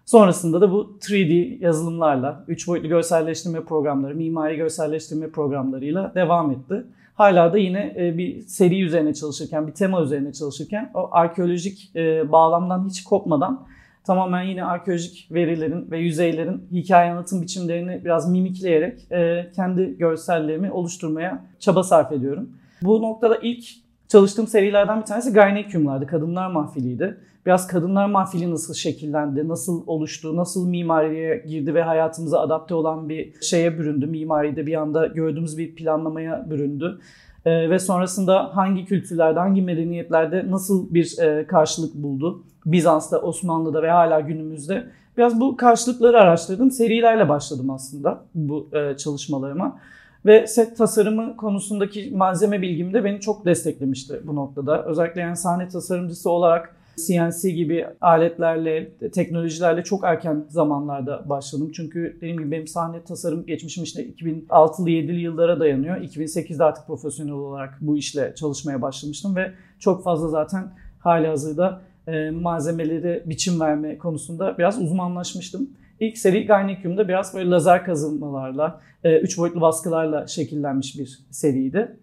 Sonrasında 0.06 0.60
da 0.60 0.72
bu 0.72 0.98
3D 1.00 1.64
yazılımlarla, 1.64 2.44
3 2.48 2.68
boyutlu 2.68 2.88
görselleştirme 2.88 3.64
programları, 3.64 4.14
mimari 4.14 4.56
görselleştirme 4.56 5.30
programlarıyla 5.30 6.12
devam 6.14 6.50
etti. 6.50 6.84
Hala 7.18 7.52
da 7.52 7.58
yine 7.58 7.94
e, 7.98 8.18
bir 8.18 8.40
seri 8.40 8.82
üzerine 8.82 9.14
çalışırken, 9.14 9.66
bir 9.66 9.72
tema 9.72 10.02
üzerine 10.02 10.32
çalışırken 10.32 10.90
o 10.94 11.08
arkeolojik 11.12 11.96
e, 11.96 12.32
bağlamdan 12.32 12.88
hiç 12.88 13.04
kopmadan 13.04 13.66
tamamen 14.04 14.42
yine 14.42 14.64
arkeolojik 14.64 15.28
verilerin 15.30 15.90
ve 15.90 15.98
yüzeylerin 15.98 16.68
hikaye 16.72 17.10
anlatım 17.10 17.42
biçimlerini 17.42 18.04
biraz 18.04 18.30
mimikleyerek 18.30 19.12
e, 19.12 19.50
kendi 19.56 19.96
görsellerimi 19.98 20.70
oluşturmaya 20.70 21.44
çaba 21.58 21.82
sarf 21.82 22.12
ediyorum. 22.12 22.50
Bu 22.82 23.02
noktada 23.02 23.36
ilk 23.42 23.64
çalıştığım 24.08 24.46
serilerden 24.46 25.00
bir 25.00 25.06
tanesi 25.06 25.32
Gynecium'lardı. 25.32 26.06
Kadınlar 26.06 26.50
Mahfili'ydi. 26.50 27.18
Biraz 27.46 27.66
kadınlar 27.66 28.06
mahfili 28.06 28.50
nasıl 28.50 28.74
şekillendi, 28.74 29.48
nasıl 29.48 29.82
oluştu, 29.86 30.36
nasıl 30.36 30.68
mimariye 30.68 31.44
girdi 31.48 31.74
ve 31.74 31.82
hayatımıza 31.82 32.40
adapte 32.40 32.74
olan 32.74 33.08
bir 33.08 33.32
şeye 33.42 33.78
büründü. 33.78 34.06
Mimaride 34.06 34.66
bir 34.66 34.74
anda 34.74 35.06
gördüğümüz 35.06 35.58
bir 35.58 35.74
planlamaya 35.74 36.50
büründü. 36.50 36.98
Ee, 37.44 37.70
ve 37.70 37.78
sonrasında 37.78 38.56
hangi 38.56 38.84
kültürlerde, 38.84 39.38
hangi 39.38 39.62
medeniyetlerde 39.62 40.50
nasıl 40.50 40.94
bir 40.94 41.18
e, 41.18 41.46
karşılık 41.46 41.94
buldu? 41.94 42.42
Bizans'ta, 42.66 43.18
Osmanlı'da 43.18 43.82
ve 43.82 43.90
hala 43.90 44.20
günümüzde. 44.20 44.86
Biraz 45.16 45.40
bu 45.40 45.56
karşılıkları 45.56 46.20
araştırdım. 46.20 46.70
Serilerle 46.70 47.28
başladım 47.28 47.70
aslında 47.70 48.24
bu 48.34 48.68
e, 48.72 48.96
çalışmalarıma. 48.96 49.78
Ve 50.26 50.46
set 50.46 50.76
tasarımı 50.76 51.36
konusundaki 51.36 52.10
malzeme 52.14 52.62
bilgim 52.62 52.94
de 52.94 53.04
beni 53.04 53.20
çok 53.20 53.44
desteklemişti 53.44 54.20
bu 54.24 54.36
noktada. 54.36 54.84
Özellikle 54.84 55.20
yani 55.20 55.36
sahne 55.36 55.68
tasarımcısı 55.68 56.30
olarak 56.30 56.74
CNC 57.06 57.50
gibi 57.50 57.86
aletlerle, 58.00 58.90
teknolojilerle 59.12 59.84
çok 59.84 60.04
erken 60.04 60.44
zamanlarda 60.48 61.28
başladım. 61.28 61.70
Çünkü 61.74 62.16
dediğim 62.16 62.38
gibi 62.38 62.50
benim 62.50 62.66
sahne 62.66 63.02
tasarım 63.02 63.46
geçmişim 63.46 63.84
işte 63.84 64.06
2006'lı 64.06 64.90
7'li 64.90 65.20
yıllara 65.20 65.60
dayanıyor. 65.60 65.96
2008'de 65.96 66.64
artık 66.64 66.86
profesyonel 66.86 67.32
olarak 67.32 67.78
bu 67.80 67.96
işle 67.96 68.34
çalışmaya 68.34 68.82
başlamıştım 68.82 69.36
ve 69.36 69.52
çok 69.78 70.04
fazla 70.04 70.28
zaten 70.28 70.72
hali 70.98 71.26
hazırda 71.26 71.80
e, 72.06 72.30
malzemeleri 72.30 73.22
biçim 73.26 73.60
verme 73.60 73.98
konusunda 73.98 74.58
biraz 74.58 74.82
uzmanlaşmıştım. 74.82 75.70
İlk 76.00 76.18
seri 76.18 76.46
Gynecium'da 76.46 77.08
biraz 77.08 77.34
böyle 77.34 77.50
lazer 77.50 77.84
kazınmalarla, 77.84 78.80
3 79.04 79.34
e, 79.34 79.40
boyutlu 79.40 79.60
baskılarla 79.60 80.26
şekillenmiş 80.26 80.98
bir 80.98 81.18
seriydi. 81.30 81.96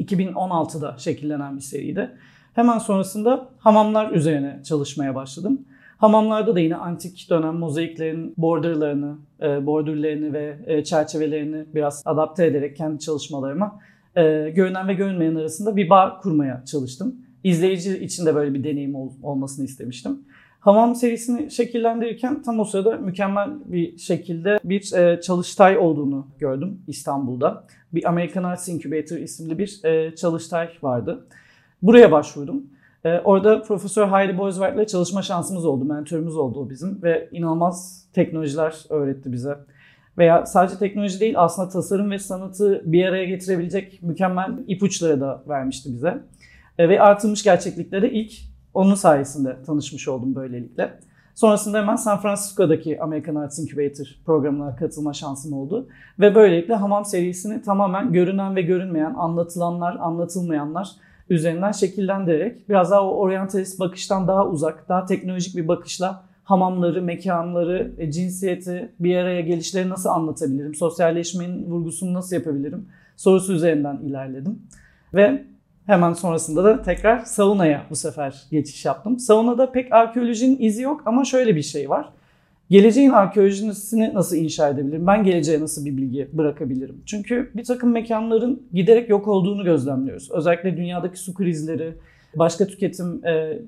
2016'da 0.00 0.94
şekillenen 0.98 1.56
bir 1.56 1.60
seriydi. 1.60 2.10
Hemen 2.54 2.78
sonrasında 2.78 3.48
hamamlar 3.58 4.12
üzerine 4.12 4.60
çalışmaya 4.64 5.14
başladım. 5.14 5.64
Hamamlarda 5.98 6.54
da 6.54 6.60
yine 6.60 6.76
antik 6.76 7.26
dönem 7.30 7.54
mozaiklerin 7.54 8.34
borderlarını, 8.36 9.16
e, 9.42 9.66
bordürlerini 9.66 10.32
ve 10.32 10.58
e, 10.66 10.84
çerçevelerini 10.84 11.64
biraz 11.74 12.02
adapte 12.04 12.46
ederek 12.46 12.76
kendi 12.76 12.98
çalışmalarıma 12.98 13.78
e, 14.16 14.50
görünen 14.50 14.88
ve 14.88 14.94
görünmeyen 14.94 15.34
arasında 15.34 15.76
bir 15.76 15.90
bağ 15.90 16.20
kurmaya 16.22 16.64
çalıştım. 16.64 17.16
İzleyici 17.44 17.98
için 17.98 18.26
de 18.26 18.34
böyle 18.34 18.54
bir 18.54 18.64
deneyim 18.64 18.94
olmasını 19.22 19.64
istemiştim. 19.64 20.18
Hamam 20.62 20.94
serisini 20.94 21.50
şekillendirirken 21.50 22.42
tam 22.42 22.60
o 22.60 22.64
sırada 22.64 22.96
mükemmel 22.96 23.50
bir 23.64 23.98
şekilde 23.98 24.58
bir 24.64 24.80
çalıştay 25.20 25.78
olduğunu 25.78 26.26
gördüm 26.38 26.82
İstanbul'da. 26.86 27.64
Bir 27.92 28.08
American 28.08 28.44
Arts 28.44 28.68
Incubator 28.68 29.16
isimli 29.16 29.58
bir 29.58 29.80
çalıştay 30.14 30.68
vardı. 30.82 31.26
Buraya 31.82 32.12
başvurdum. 32.12 32.66
Ee, 33.04 33.18
orada 33.18 33.62
Profesör 33.62 34.08
Heidi 34.08 34.38
Boyswart 34.38 34.76
ile 34.76 34.86
çalışma 34.86 35.22
şansımız 35.22 35.64
oldu. 35.64 35.84
Mentörümüz 35.84 36.36
oldu 36.36 36.60
o 36.60 36.70
bizim 36.70 37.02
ve 37.02 37.28
inanılmaz 37.32 38.06
teknolojiler 38.12 38.74
öğretti 38.88 39.32
bize. 39.32 39.58
Veya 40.18 40.46
sadece 40.46 40.78
teknoloji 40.78 41.20
değil 41.20 41.34
aslında 41.36 41.68
tasarım 41.68 42.10
ve 42.10 42.18
sanatı 42.18 42.82
bir 42.84 43.04
araya 43.04 43.24
getirebilecek 43.24 44.02
mükemmel 44.02 44.50
ipuçları 44.68 45.20
da 45.20 45.42
vermişti 45.48 45.92
bize. 45.92 46.22
Ee, 46.78 46.88
ve 46.88 47.00
artılmış 47.00 47.42
gerçeklikleri 47.42 48.08
ilk 48.08 48.51
onun 48.74 48.94
sayesinde 48.94 49.56
tanışmış 49.66 50.08
oldum 50.08 50.34
böylelikle. 50.34 50.98
Sonrasında 51.34 51.78
hemen 51.78 51.96
San 51.96 52.20
Francisco'daki 52.20 53.02
American 53.02 53.34
Arts 53.34 53.58
Incubator 53.58 54.06
programına 54.26 54.76
katılma 54.76 55.12
şansım 55.12 55.52
oldu. 55.52 55.88
Ve 56.20 56.34
böylelikle 56.34 56.74
Hamam 56.74 57.04
serisini 57.04 57.62
tamamen 57.62 58.12
görünen 58.12 58.56
ve 58.56 58.62
görünmeyen, 58.62 59.14
anlatılanlar, 59.14 59.96
anlatılmayanlar 60.00 60.90
üzerinden 61.30 61.72
şekillendirerek 61.72 62.68
biraz 62.68 62.90
daha 62.90 63.02
o 63.02 63.16
oryantalist 63.16 63.80
bakıştan 63.80 64.28
daha 64.28 64.48
uzak, 64.48 64.88
daha 64.88 65.06
teknolojik 65.06 65.56
bir 65.56 65.68
bakışla 65.68 66.22
hamamları, 66.44 67.02
mekanları, 67.02 67.92
e, 67.98 68.10
cinsiyeti, 68.10 68.92
bir 69.00 69.16
araya 69.16 69.40
gelişleri 69.40 69.88
nasıl 69.88 70.08
anlatabilirim, 70.08 70.74
sosyalleşmenin 70.74 71.70
vurgusunu 71.70 72.14
nasıl 72.14 72.36
yapabilirim 72.36 72.86
sorusu 73.16 73.52
üzerinden 73.52 73.96
ilerledim. 73.96 74.62
Ve 75.14 75.44
hemen 75.92 76.12
sonrasında 76.12 76.64
da 76.64 76.82
tekrar 76.82 77.18
saunaya 77.18 77.86
bu 77.90 77.96
sefer 77.96 78.42
geçiş 78.50 78.84
yaptım. 78.84 79.18
Saunada 79.18 79.72
pek 79.72 79.92
arkeolojinin 79.92 80.58
izi 80.60 80.82
yok 80.82 81.02
ama 81.06 81.24
şöyle 81.24 81.56
bir 81.56 81.62
şey 81.62 81.90
var. 81.90 82.08
Geleceğin 82.70 83.10
arkeolojisini 83.10 84.14
nasıl 84.14 84.36
inşa 84.36 84.68
edebilirim? 84.68 85.06
Ben 85.06 85.24
geleceğe 85.24 85.60
nasıl 85.60 85.84
bir 85.84 85.96
bilgi 85.96 86.28
bırakabilirim? 86.32 87.02
Çünkü 87.06 87.50
bir 87.54 87.64
takım 87.64 87.92
mekanların 87.92 88.62
giderek 88.72 89.08
yok 89.08 89.28
olduğunu 89.28 89.64
gözlemliyoruz. 89.64 90.30
Özellikle 90.30 90.76
dünyadaki 90.76 91.18
su 91.18 91.34
krizleri, 91.34 91.94
başka 92.34 92.66
tüketim 92.66 93.26
e, 93.26 93.58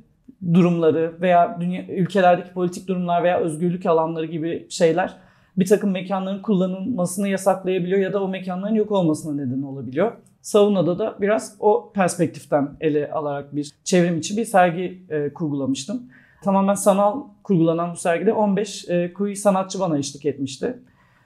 durumları 0.55 1.13
veya 1.21 1.59
dünya, 1.61 1.87
ülkelerdeki 1.87 2.53
politik 2.53 2.89
durumlar 2.89 3.25
veya 3.25 3.41
özgürlük 3.41 3.87
alanları 3.87 4.27
gibi 4.27 4.67
şeyler 4.69 5.17
bir 5.57 5.67
takım 5.67 5.91
mekanların 5.91 6.43
kullanılmasını 6.43 7.29
yasaklayabiliyor 7.29 8.01
ya 8.01 8.13
da 8.13 8.23
o 8.23 8.29
mekanların 8.29 8.75
yok 8.75 8.93
olmasına 8.93 9.35
neden 9.35 9.63
olabiliyor. 9.63 10.13
Saunada 10.43 10.99
da 10.99 11.17
biraz 11.21 11.57
o 11.61 11.93
perspektiften 11.95 12.77
ele 12.81 13.11
alarak 13.11 13.57
bir 13.57 13.73
çevrim 13.85 14.19
içi 14.19 14.37
bir 14.37 14.45
sergi 14.45 15.03
e, 15.11 15.33
kurgulamıştım 15.33 16.03
tamamen 16.45 16.75
sanal 16.75 17.23
kurgulanan 17.43 17.93
bu 17.93 17.97
sergide 17.97 18.33
15 18.33 18.89
e, 18.89 19.13
kuyu 19.13 19.37
sanatçı 19.37 19.81
bana 19.81 19.99
eşlik 19.99 20.27
etmişti. 20.27 20.79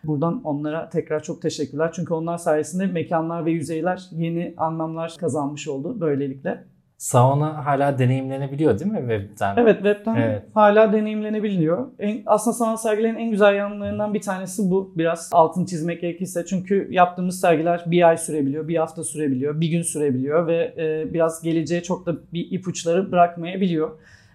Buradan 0.05 0.41
onlara 0.45 0.89
tekrar 0.89 1.23
çok 1.23 1.43
teşekkürler. 1.43 1.91
Çünkü 1.93 2.15
onlar 2.15 2.39
sayesinde 2.39 2.87
mekanlar 2.87 3.47
ve 3.47 3.51
yüzeyler 3.51 4.09
yeni 4.13 4.55
anlamlar 4.57 5.17
kazanmış 5.21 5.69
oldu 5.69 6.01
böylelikle. 6.01 6.65
Sauna 6.99 7.67
hala 7.67 7.99
deneyimlenebiliyor 7.99 8.79
değil 8.79 8.91
mi 8.91 8.99
webten? 8.99 9.57
Evet 9.57 9.77
webten 9.77 10.17
evet. 10.17 10.43
hala 10.55 10.93
deneyimlenebiliyor. 10.93 11.87
En, 11.99 12.23
aslında 12.27 12.55
sanat 12.55 12.83
sergilerin 12.83 13.17
en 13.17 13.31
güzel 13.31 13.55
yanlarından 13.55 14.15
bir 14.15 14.21
tanesi 14.21 14.71
bu. 14.71 14.93
Biraz 14.97 15.31
altın 15.33 15.65
çizmek 15.65 16.01
gerekirse. 16.01 16.45
Çünkü 16.47 16.89
yaptığımız 16.91 17.41
sergiler 17.41 17.85
bir 17.87 18.09
ay 18.09 18.17
sürebiliyor, 18.17 18.69
bir 18.69 18.77
hafta 18.77 19.05
sürebiliyor, 19.05 19.61
bir 19.61 19.69
gün 19.69 19.83
sürebiliyor 19.83 20.47
ve 20.47 20.75
e, 20.79 21.15
biraz 21.15 21.43
geleceğe 21.43 21.83
çok 21.83 22.07
da 22.07 22.17
bir 22.33 22.51
ipuçları 22.51 23.13
bırakmayabiliyor. 23.13 23.91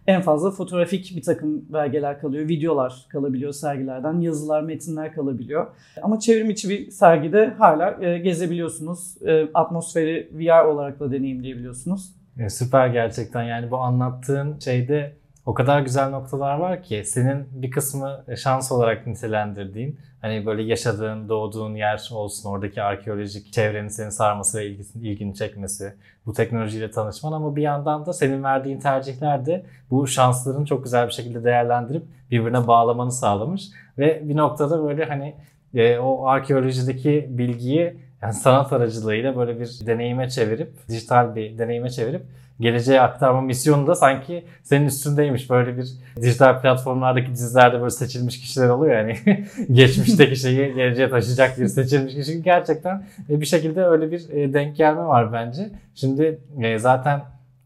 En 0.07 0.21
fazla 0.21 0.51
fotoğrafik 0.51 1.13
bir 1.15 1.21
takım 1.21 1.73
belgeler 1.73 2.19
kalıyor, 2.19 2.47
videolar 2.47 3.05
kalabiliyor 3.09 3.53
sergilerden, 3.53 4.19
yazılar, 4.19 4.61
metinler 4.61 5.13
kalabiliyor. 5.13 5.67
Ama 6.01 6.19
çevrim 6.19 6.49
içi 6.49 6.69
bir 6.69 6.91
sergide 6.91 7.53
hala 7.57 8.05
e, 8.05 8.17
gezebiliyorsunuz. 8.17 9.21
E, 9.21 9.47
atmosferi 9.53 10.29
VR 10.33 10.65
olarak 10.65 10.99
da 10.99 11.11
deneyimleyebiliyorsunuz. 11.11 12.22
E, 12.39 12.49
süper 12.49 12.87
gerçekten. 12.87 13.43
Yani 13.43 13.71
bu 13.71 13.77
anlattığın 13.77 14.59
şeyde 14.59 15.13
o 15.45 15.53
kadar 15.53 15.81
güzel 15.81 16.09
noktalar 16.09 16.55
var 16.55 16.83
ki 16.83 17.03
senin 17.05 17.47
bir 17.51 17.71
kısmı 17.71 18.23
şans 18.37 18.71
olarak 18.71 19.07
nitelendirdiğin 19.07 19.99
hani 20.21 20.45
böyle 20.45 20.63
yaşadığın, 20.63 21.29
doğduğun 21.29 21.75
yer 21.75 22.09
olsun 22.11 22.49
oradaki 22.49 22.81
arkeolojik 22.81 23.53
çevrenin 23.53 23.87
seni 23.87 24.11
sarması 24.11 24.57
ve 24.57 24.65
ilgisini, 24.65 25.07
ilgini 25.07 25.35
çekmesi, 25.35 25.93
bu 26.25 26.33
teknolojiyle 26.33 26.91
tanışman 26.91 27.31
ama 27.31 27.55
bir 27.55 27.61
yandan 27.61 28.05
da 28.05 28.13
senin 28.13 28.43
verdiğin 28.43 28.79
tercihler 28.79 29.45
de 29.45 29.65
bu 29.91 30.07
şansların 30.07 30.65
çok 30.65 30.83
güzel 30.83 31.07
bir 31.07 31.11
şekilde 31.11 31.43
değerlendirip 31.43 32.03
birbirine 32.31 32.67
bağlamanı 32.67 33.11
sağlamış 33.11 33.69
ve 33.97 34.21
bir 34.29 34.37
noktada 34.37 34.83
böyle 34.83 35.05
hani 35.05 35.35
e, 35.73 35.97
o 35.97 36.25
arkeolojideki 36.27 37.27
bilgiyi 37.29 37.95
yani 38.23 38.33
sanat 38.33 38.73
aracılığıyla 38.73 39.37
böyle 39.37 39.59
bir 39.59 39.79
deneyime 39.85 40.29
çevirip, 40.29 40.89
dijital 40.89 41.35
bir 41.35 41.57
deneyime 41.57 41.89
çevirip 41.89 42.23
geleceğe 42.59 43.01
aktarma 43.01 43.41
misyonu 43.41 43.87
da 43.87 43.95
sanki 43.95 44.45
senin 44.63 44.85
üstündeymiş. 44.85 45.49
Böyle 45.49 45.77
bir 45.77 45.87
dijital 46.21 46.61
platformlardaki 46.61 47.31
dizilerde 47.31 47.79
böyle 47.79 47.89
seçilmiş 47.89 48.41
kişiler 48.41 48.69
oluyor 48.69 48.97
yani. 48.97 49.17
Geçmişteki 49.71 50.35
şeyi 50.35 50.73
geleceğe 50.73 51.09
taşıyacak 51.09 51.59
bir 51.59 51.67
seçilmiş 51.67 52.13
kişi. 52.13 52.43
Gerçekten 52.43 53.05
e, 53.29 53.41
bir 53.41 53.45
şekilde 53.45 53.85
öyle 53.85 54.11
bir 54.11 54.29
e, 54.29 54.53
denk 54.53 54.75
gelme 54.77 55.03
var 55.03 55.33
bence. 55.33 55.69
Şimdi 55.95 56.39
e, 56.61 56.79
zaten 56.79 57.21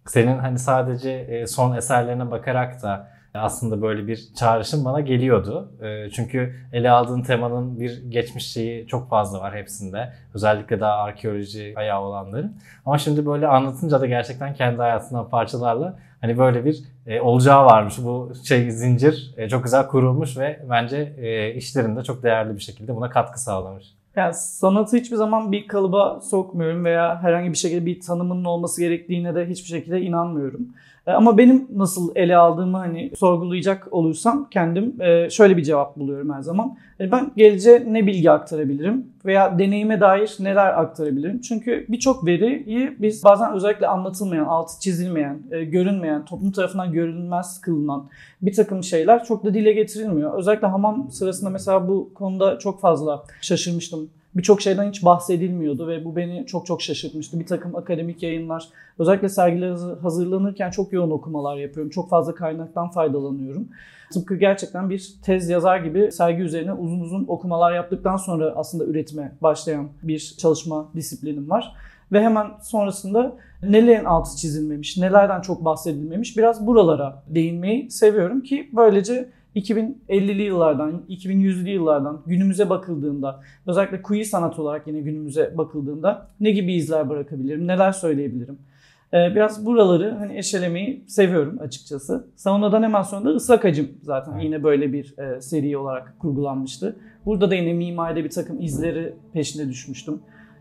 senin 0.08 0.38
hani 0.38 0.60
sadece 0.60 1.46
son 1.48 1.76
eserlerine 1.76 2.32
bakarak 2.32 2.84
da 2.84 3.17
aslında 3.40 3.82
böyle 3.82 4.08
bir 4.08 4.28
çağrışım 4.36 4.86
bana 4.86 5.00
geliyordu. 5.00 5.72
Ee, 5.82 6.10
çünkü 6.10 6.56
ele 6.74 6.92
aldığın 6.92 7.22
temanın 7.22 7.80
bir 7.80 8.04
geçmiş 8.10 8.48
şeyi 8.52 8.88
çok 8.88 9.10
fazla 9.10 9.40
var 9.40 9.56
hepsinde. 9.56 10.14
Özellikle 10.34 10.80
daha 10.80 10.94
arkeoloji 10.94 11.74
ayağı 11.76 12.02
olanların. 12.02 12.56
Ama 12.86 12.98
şimdi 12.98 13.26
böyle 13.26 13.48
anlatınca 13.48 14.02
da 14.02 14.06
gerçekten 14.06 14.54
kendi 14.54 14.78
hayatından 14.78 15.30
parçalarla 15.30 16.00
hani 16.22 16.38
böyle 16.38 16.66
bir 16.66 16.84
e, 17.08 17.22
olacağı 17.22 17.66
varmış. 17.66 17.96
Bu 18.04 18.34
şey 18.48 18.72
zincir 18.72 19.34
e, 19.38 19.50
çok 19.50 19.64
güzel 19.64 19.88
kurulmuş 19.88 20.38
ve 20.38 20.60
bence 20.70 21.14
e, 21.18 21.54
işlerinde 21.54 22.04
çok 22.04 22.24
değerli 22.24 22.56
bir 22.56 22.62
şekilde 22.62 22.96
buna 22.96 23.10
katkı 23.10 23.42
sağlamış. 23.42 23.98
Yani 24.16 24.34
sanatı 24.34 24.98
hiçbir 24.98 25.16
zaman 25.16 25.52
bir 25.52 25.68
kalıba 25.68 26.22
sokmuyorum 26.22 26.86
veya 26.86 27.24
herhangi 27.24 27.52
bir 27.52 27.58
şekilde 27.58 27.86
bir 27.86 28.02
tanımının 28.02 28.46
olması 28.46 28.82
gerektiğine 28.82 29.36
de 29.36 29.50
hiçbir 29.50 29.70
şekilde 29.70 30.02
inanmıyorum. 30.02 30.68
E, 31.08 31.12
ama 31.12 31.38
benim 31.38 31.68
nasıl 31.76 32.12
ele 32.16 32.38
aldığımı 32.38 32.78
hani 32.78 33.12
sorgulayacak 33.16 33.88
olursam 33.92 34.48
kendim 34.52 35.02
e, 35.02 35.30
şöyle 35.30 35.58
bir 35.58 35.64
cevap 35.64 35.98
buluyorum 35.98 36.34
her 36.34 36.42
zaman. 36.42 36.78
E, 37.00 37.12
ben 37.12 37.32
geleceğe 37.38 37.84
ne 37.88 38.08
bilgi 38.08 38.32
aktarabilirim 38.32 39.06
veya 39.26 39.60
deneyime 39.60 40.02
dair 40.02 40.36
neler 40.40 40.82
aktarabilirim? 40.82 41.42
Çünkü 41.42 41.86
birçok 41.90 42.26
veriyi 42.26 42.96
biz 43.00 43.24
bazen 43.24 43.54
özellikle 43.54 43.88
anlatılmayan, 43.88 44.46
altı 44.46 44.80
çizilmeyen, 44.80 45.42
görünmeyen, 45.50 46.26
toplum 46.26 46.52
tarafından 46.52 46.92
görünmez 46.92 47.62
kılınan 47.62 48.10
bir 48.42 48.54
takım 48.54 48.84
şeyler 48.84 49.24
çok 49.24 49.46
da 49.46 49.54
dile 49.54 49.74
getirilmiyor. 49.74 50.38
Özellikle 50.38 50.68
hamam 50.68 51.12
sırasında 51.12 51.50
mesela 51.50 51.88
bu 51.88 52.14
konuda 52.14 52.60
çok 52.60 52.82
fazla 52.82 53.24
şaşırmıştım 53.42 54.10
birçok 54.36 54.62
şeyden 54.62 54.90
hiç 54.90 55.06
bahsedilmiyordu 55.06 55.88
ve 55.88 56.06
bu 56.06 56.16
beni 56.16 56.46
çok 56.46 56.66
çok 56.66 56.82
şaşırtmıştı. 56.82 57.40
Bir 57.40 57.46
takım 57.46 57.76
akademik 57.76 58.24
yayınlar, 58.24 58.68
özellikle 59.00 59.30
sergiler 59.30 59.78
hazırlanırken 60.02 60.70
çok 60.70 60.94
yoğun 60.94 61.12
okumalar 61.12 61.58
yapıyorum. 61.58 61.90
Çok 61.90 62.10
fazla 62.10 62.36
kaynaktan 62.36 62.90
faydalanıyorum. 62.90 63.68
Tıpkı 64.14 64.36
gerçekten 64.36 64.90
bir 64.90 65.14
tez 65.24 65.50
yazar 65.50 65.78
gibi 65.78 66.12
sergi 66.12 66.42
üzerine 66.42 66.74
uzun 66.74 67.00
uzun 67.00 67.26
okumalar 67.28 67.76
yaptıktan 67.76 68.18
sonra 68.18 68.54
aslında 68.56 68.86
üretime 68.86 69.32
başlayan 69.42 69.88
bir 70.04 70.36
çalışma 70.38 70.90
disiplinim 70.96 71.50
var. 71.50 71.76
Ve 72.12 72.24
hemen 72.24 72.48
sonrasında 72.62 73.36
nelerin 73.64 74.06
altı 74.06 74.38
çizilmemiş, 74.38 74.98
nelerden 74.98 75.42
çok 75.42 75.66
bahsedilmemiş 75.66 76.38
biraz 76.38 76.68
buralara 76.68 77.24
değinmeyi 77.28 77.92
seviyorum 77.92 78.42
ki 78.42 78.70
böylece 78.74 79.30
2050'li 79.58 80.42
yıllardan, 80.42 81.02
2100'lü 81.10 81.70
yıllardan 81.70 82.22
günümüze 82.26 82.70
bakıldığında, 82.70 83.42
özellikle 83.68 84.02
queer 84.02 84.24
sanat 84.24 84.60
olarak 84.60 84.88
yine 84.88 85.00
günümüze 85.00 85.58
bakıldığında 85.58 86.28
ne 86.40 86.52
gibi 86.52 86.74
izler 86.74 87.10
bırakabilirim, 87.10 87.68
neler 87.68 87.92
söyleyebilirim? 87.92 88.58
Ee, 89.14 89.36
biraz 89.36 89.66
buraları 89.66 90.12
hani 90.12 90.38
eşelemeyi 90.38 91.04
seviyorum 91.08 91.58
açıkçası. 91.60 92.28
Saunadan 92.36 92.84
hemen 92.84 93.02
sonra 93.02 93.26
da 93.26 93.30
ıslak 93.30 93.66
acım 93.66 93.88
zaten 94.04 94.34
evet. 94.34 94.44
yine 94.44 94.64
böyle 94.64 94.94
bir 94.94 95.18
e, 95.18 95.42
seri 95.42 95.78
olarak 95.78 96.20
kurgulanmıştı. 96.20 96.96
Burada 97.26 97.52
da 97.52 97.56
yine 97.56 97.74
mimaride 97.74 98.24
bir 98.24 98.30
takım 98.30 98.62
izleri 98.62 99.14
peşine 99.34 99.70
düşmüştüm. 99.70 100.20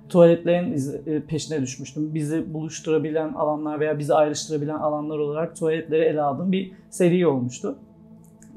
Tuvaletlerin 0.08 0.76
e, 1.06 1.20
peşine 1.20 1.62
düşmüştüm. 1.62 2.14
Bizi 2.14 2.54
buluşturabilen 2.54 3.32
alanlar 3.32 3.80
veya 3.80 3.98
bizi 3.98 4.14
ayrıştırabilen 4.14 4.74
alanlar 4.74 5.18
olarak 5.18 5.56
tuvaletleri 5.56 6.02
ele 6.02 6.22
aldığım 6.22 6.52
bir 6.52 6.72
seri 6.90 7.26
olmuştu. 7.26 7.76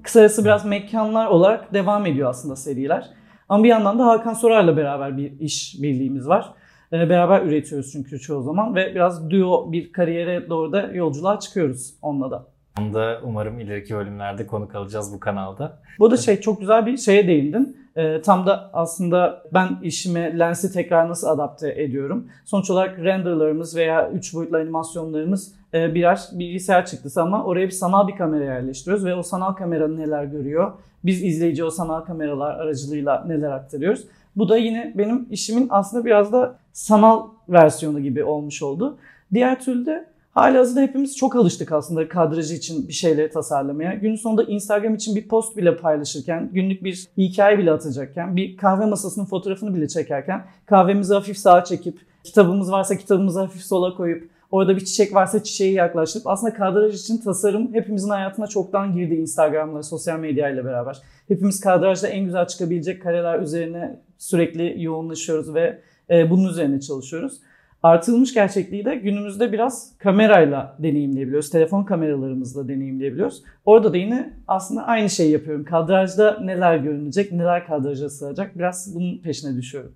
Kısacası 0.04 0.46
biraz 0.46 0.66
mekanlar 0.66 1.28
olarak 1.28 1.74
devam 1.74 2.06
ediyor 2.06 2.30
aslında 2.30 2.56
seriler. 2.56 3.10
Ama 3.50 3.64
bir 3.64 3.70
yandan 3.70 4.00
da 4.00 4.06
Hakan 4.06 4.34
Sorar'la 4.34 4.78
beraber 4.78 5.18
bir 5.18 5.40
iş 5.40 5.76
birliğimiz 5.82 6.28
var. 6.28 6.54
Ee, 6.94 7.10
beraber 7.10 7.42
üretiyoruz 7.42 7.92
çünkü 7.92 8.20
çoğu 8.20 8.44
zaman 8.44 8.76
ve 8.76 8.96
biraz 8.96 9.30
duo 9.30 9.72
bir 9.72 9.92
kariyere 9.92 10.50
doğru 10.50 10.72
da 10.72 10.82
yolculuğa 10.82 11.40
çıkıyoruz 11.40 11.94
onunla 12.02 12.32
da. 12.32 12.48
Onu 12.80 12.94
da 12.94 13.20
umarım 13.24 13.60
ileriki 13.60 13.96
bölümlerde 13.96 14.48
konuk 14.48 14.76
alacağız 14.76 15.14
bu 15.14 15.20
kanalda. 15.20 15.80
Bu 16.00 16.12
da 16.12 16.18
şey 16.18 16.42
çok 16.42 16.60
güzel 16.60 16.86
bir 16.86 16.98
şeye 16.98 17.28
değindin. 17.28 17.78
E, 17.96 18.22
tam 18.22 18.46
da 18.46 18.70
aslında 18.74 19.44
ben 19.54 19.78
işime 19.84 20.40
lensi 20.40 20.74
tekrar 20.74 21.10
nasıl 21.10 21.28
adapte 21.28 21.82
ediyorum. 21.84 22.28
Sonuç 22.46 22.70
olarak 22.70 23.00
renderlarımız 23.00 23.76
veya 23.76 24.10
3 24.10 24.34
boyutlu 24.34 24.58
animasyonlarımız 24.58 25.54
e, 25.74 25.96
birer 25.96 26.22
bilgisayar 26.32 26.86
çıktısı 26.86 27.22
ama 27.22 27.44
oraya 27.44 27.66
bir 27.66 27.72
sanal 27.72 28.08
bir 28.08 28.16
kamera 28.16 28.44
yerleştiriyoruz 28.44 29.06
ve 29.06 29.16
o 29.16 29.24
sanal 29.24 29.54
kamera 29.54 29.88
neler 29.88 30.24
görüyor? 30.24 30.72
Biz 31.06 31.24
izleyici 31.24 31.64
o 31.64 31.70
sanal 31.70 32.02
kameralar 32.02 32.60
aracılığıyla 32.60 33.24
neler 33.28 33.52
aktarıyoruz? 33.52 34.06
Bu 34.36 34.50
da 34.50 34.58
yine 34.58 34.94
benim 34.98 35.28
işimin 35.32 35.68
aslında 35.70 36.06
biraz 36.06 36.34
da 36.34 36.56
sanal 36.74 37.28
versiyonu 37.50 38.00
gibi 38.00 38.24
olmuş 38.24 38.62
oldu. 38.62 38.98
Diğer 39.34 39.60
türlü 39.60 39.86
de 39.86 40.06
Halihazırda 40.32 40.82
hepimiz 40.82 41.18
çok 41.18 41.36
alıştık 41.36 41.72
aslında 41.72 42.08
kadrajı 42.08 42.54
için 42.56 42.88
bir 42.88 42.94
şeyleri 42.94 43.30
tasarlamaya. 43.32 43.94
Günün 43.94 44.16
sonunda 44.16 44.44
Instagram 44.44 44.96
için 44.96 45.16
bir 45.16 45.28
post 45.28 45.58
bile 45.58 45.78
paylaşırken, 45.78 46.50
günlük 46.54 46.84
bir 46.84 47.08
hikaye 47.18 47.58
bile 47.58 47.72
atacakken, 47.72 48.36
bir 48.36 48.58
kahve 48.58 48.86
masasının 48.86 49.26
fotoğrafını 49.26 49.76
bile 49.76 49.88
çekerken 49.88 50.46
kahvemizi 50.66 51.14
hafif 51.14 51.38
sağa 51.38 51.64
çekip, 51.64 52.00
kitabımız 52.24 52.72
varsa 52.72 52.98
kitabımızı 52.98 53.40
hafif 53.40 53.62
sola 53.62 53.96
koyup, 53.96 54.30
orada 54.52 54.76
bir 54.76 54.86
çiçek 54.86 55.16
varsa 55.16 55.44
çiçeği 55.44 55.74
yaklaştırıp 55.74 56.28
aslında 56.28 56.54
kadraj 56.54 56.96
için 56.96 57.18
tasarım 57.18 57.74
hepimizin 57.74 58.10
hayatına 58.10 58.48
çoktan 58.48 58.96
girdi 58.96 59.16
Instagram'la, 59.16 59.84
sosyal 59.84 60.20
medya 60.20 60.50
ile 60.50 60.66
beraber. 60.66 61.02
Hepimiz 61.28 61.60
kadrajda 61.60 62.08
en 62.08 62.26
güzel 62.26 62.48
çıkabilecek 62.48 63.02
kareler 63.02 63.40
üzerine 63.40 64.00
sürekli 64.18 64.84
yoğunlaşıyoruz 64.84 65.54
ve 65.54 65.80
e, 66.10 66.30
bunun 66.30 66.50
üzerine 66.50 66.80
çalışıyoruz. 66.82 67.40
Artırılmış 67.84 68.34
gerçekliği 68.34 68.86
de 68.86 68.96
günümüzde 68.96 69.52
biraz 69.52 69.98
kamerayla 69.98 70.76
deneyimleyebiliyoruz. 70.80 71.50
Telefon 71.50 71.84
kameralarımızla 71.84 72.68
deneyimleyebiliyoruz. 72.68 73.44
Orada 73.66 73.94
da 73.94 73.98
yine 73.98 74.34
aslında 74.48 74.88
aynı 74.88 75.10
şeyi 75.10 75.32
yapıyorum. 75.32 75.66
Kadrajda 75.66 76.40
neler 76.40 76.78
görünecek, 76.78 77.32
neler 77.32 77.68
kadraja 77.68 78.10
sığacak 78.10 78.58
biraz 78.58 78.96
bunun 78.96 79.18
peşine 79.18 79.56
düşüyorum. 79.56 79.92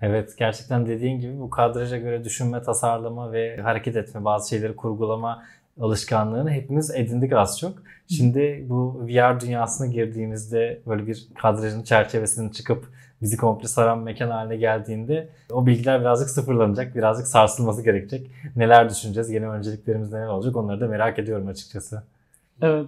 Evet 0.00 0.34
gerçekten 0.38 0.86
dediğin 0.86 1.20
gibi 1.20 1.40
bu 1.40 1.50
kadraja 1.50 1.96
göre 1.96 2.24
düşünme, 2.24 2.62
tasarlama 2.62 3.32
ve 3.32 3.56
hareket 3.56 3.96
etme, 3.96 4.24
bazı 4.24 4.48
şeyleri 4.48 4.76
kurgulama 4.76 5.42
alışkanlığını 5.80 6.50
hepimiz 6.50 6.90
edindik 6.90 7.32
az 7.32 7.58
çok. 7.58 7.82
Şimdi 8.08 8.66
bu 8.68 9.06
VR 9.06 9.40
dünyasına 9.40 9.86
girdiğimizde 9.86 10.80
böyle 10.86 11.06
bir 11.06 11.28
kadrajın 11.42 11.82
çerçevesinin 11.82 12.50
çıkıp 12.50 12.86
bizi 13.22 13.36
komple 13.36 13.68
saran 13.68 13.98
mekan 13.98 14.30
haline 14.30 14.56
geldiğinde 14.56 15.28
o 15.52 15.66
bilgiler 15.66 16.00
birazcık 16.00 16.30
sıfırlanacak, 16.30 16.94
birazcık 16.94 17.26
sarsılması 17.26 17.82
gerekecek. 17.82 18.30
Neler 18.56 18.90
düşüneceğiz, 18.90 19.30
yeni 19.30 19.48
önceliklerimiz 19.48 20.12
neler 20.12 20.26
olacak 20.26 20.56
onları 20.56 20.80
da 20.80 20.88
merak 20.88 21.18
ediyorum 21.18 21.48
açıkçası. 21.48 22.02
Evet. 22.62 22.86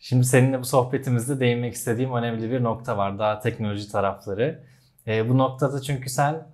Şimdi 0.00 0.24
seninle 0.24 0.60
bu 0.60 0.64
sohbetimizde 0.64 1.40
değinmek 1.40 1.74
istediğim 1.74 2.14
önemli 2.14 2.50
bir 2.50 2.62
nokta 2.62 2.96
var. 2.96 3.18
Daha 3.18 3.40
teknoloji 3.40 3.92
tarafları. 3.92 4.60
E, 5.06 5.28
bu 5.28 5.38
noktada 5.38 5.80
çünkü 5.80 6.10
sen 6.10 6.46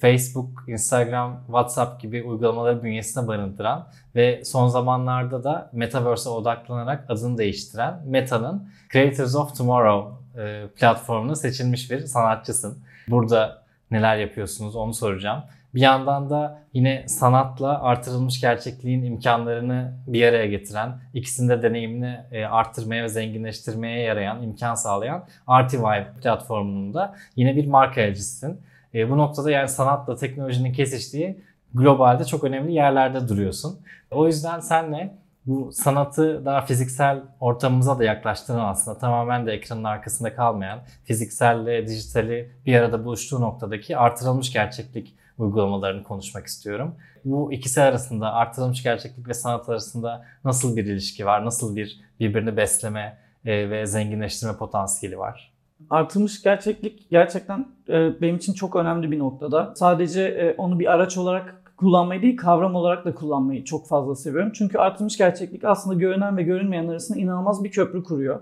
Facebook, 0.00 0.64
Instagram, 0.66 1.40
WhatsApp 1.46 2.00
gibi 2.02 2.22
uygulamaları 2.22 2.82
bünyesine 2.82 3.26
barındıran 3.26 3.88
ve 4.14 4.44
son 4.44 4.68
zamanlarda 4.68 5.44
da 5.44 5.70
Metaverse'e 5.72 6.32
odaklanarak 6.32 7.04
adını 7.08 7.38
değiştiren 7.38 8.00
Meta'nın 8.06 8.68
Creators 8.92 9.34
of 9.34 9.56
Tomorrow 9.56 10.26
e, 10.42 10.66
platformuna 10.76 11.34
seçilmiş 11.34 11.90
bir 11.90 12.00
sanatçısın. 12.00 12.78
Burada 13.08 13.62
neler 13.90 14.16
yapıyorsunuz 14.16 14.76
onu 14.76 14.94
soracağım. 14.94 15.42
Bir 15.74 15.80
yandan 15.80 16.30
da 16.30 16.62
yine 16.72 17.08
sanatla 17.08 17.82
artırılmış 17.82 18.40
gerçekliğin 18.40 19.02
imkanlarını 19.02 19.92
bir 20.06 20.26
araya 20.28 20.46
getiren, 20.46 20.98
ikisinde 21.14 21.62
deneyimini 21.62 22.20
e, 22.32 22.44
arttırmaya 22.44 23.04
ve 23.04 23.08
zenginleştirmeye 23.08 24.00
yarayan, 24.00 24.42
imkan 24.42 24.74
sağlayan 24.74 25.24
Artivibe 25.46 26.06
platformunun 26.22 26.94
da 26.94 27.14
yine 27.36 27.56
bir 27.56 27.66
marka 27.66 28.00
elçisisin. 28.00 28.60
E, 28.96 29.10
bu 29.10 29.18
noktada 29.18 29.50
yani 29.50 29.68
sanatla 29.68 30.16
teknolojinin 30.16 30.72
kesiştiği 30.72 31.40
globalde 31.74 32.24
çok 32.24 32.44
önemli 32.44 32.72
yerlerde 32.72 33.28
duruyorsun. 33.28 33.80
O 34.10 34.26
yüzden 34.26 34.60
senle 34.60 35.14
bu 35.46 35.72
sanatı 35.72 36.44
daha 36.44 36.60
fiziksel 36.60 37.22
ortamımıza 37.40 37.98
da 37.98 38.04
yaklaştıran 38.04 38.68
aslında 38.68 38.98
tamamen 38.98 39.46
de 39.46 39.52
ekranın 39.52 39.84
arkasında 39.84 40.34
kalmayan, 40.34 40.80
fizikselle 41.04 41.86
dijitali 41.86 42.50
bir 42.66 42.74
arada 42.74 43.04
buluştuğu 43.04 43.40
noktadaki 43.40 43.96
artırılmış 43.96 44.52
gerçeklik 44.52 45.14
uygulamalarını 45.38 46.02
konuşmak 46.02 46.46
istiyorum. 46.46 46.94
Bu 47.24 47.52
ikisi 47.52 47.82
arasında 47.82 48.32
artırılmış 48.32 48.82
gerçeklik 48.82 49.28
ve 49.28 49.34
sanat 49.34 49.68
arasında 49.68 50.24
nasıl 50.44 50.76
bir 50.76 50.84
ilişki 50.84 51.26
var? 51.26 51.44
Nasıl 51.44 51.76
bir 51.76 52.00
birbirini 52.20 52.56
besleme 52.56 53.18
e, 53.44 53.70
ve 53.70 53.86
zenginleştirme 53.86 54.56
potansiyeli 54.56 55.18
var? 55.18 55.55
Artırılmış 55.90 56.42
gerçeklik 56.42 57.10
gerçekten 57.10 57.66
e, 57.88 58.20
benim 58.20 58.36
için 58.36 58.52
çok 58.52 58.76
önemli 58.76 59.10
bir 59.10 59.18
noktada. 59.18 59.72
Sadece 59.76 60.22
e, 60.22 60.54
onu 60.54 60.78
bir 60.78 60.92
araç 60.92 61.16
olarak 61.16 61.65
kullanmayı 61.76 62.22
değil 62.22 62.36
kavram 62.36 62.74
olarak 62.74 63.04
da 63.04 63.14
kullanmayı 63.14 63.64
çok 63.64 63.88
fazla 63.88 64.16
seviyorum. 64.16 64.52
Çünkü 64.54 64.78
artırılmış 64.78 65.16
gerçeklik 65.16 65.64
aslında 65.64 65.94
görünen 65.94 66.36
ve 66.36 66.42
görünmeyen 66.42 66.88
arasında 66.88 67.18
inanılmaz 67.18 67.64
bir 67.64 67.70
köprü 67.70 68.02
kuruyor. 68.02 68.40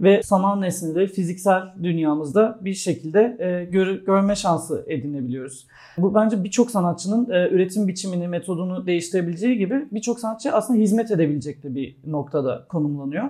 Ve 0.00 0.22
sanal 0.22 0.58
nesneleri 0.58 1.06
fiziksel 1.06 1.62
dünyamızda 1.82 2.58
bir 2.60 2.74
şekilde 2.74 3.36
e, 3.40 3.64
gör, 3.70 3.86
görme 3.86 4.34
şansı 4.34 4.84
edinebiliyoruz. 4.86 5.66
Bu 5.98 6.14
bence 6.14 6.44
birçok 6.44 6.70
sanatçının 6.70 7.30
e, 7.30 7.48
üretim 7.48 7.88
biçimini, 7.88 8.28
metodunu 8.28 8.86
değiştirebileceği 8.86 9.58
gibi 9.58 9.88
birçok 9.92 10.20
sanatçı 10.20 10.52
aslında 10.52 10.80
hizmet 10.80 11.10
edebilecek 11.10 11.62
de 11.62 11.74
bir 11.74 11.96
noktada 12.06 12.64
konumlanıyor. 12.68 13.24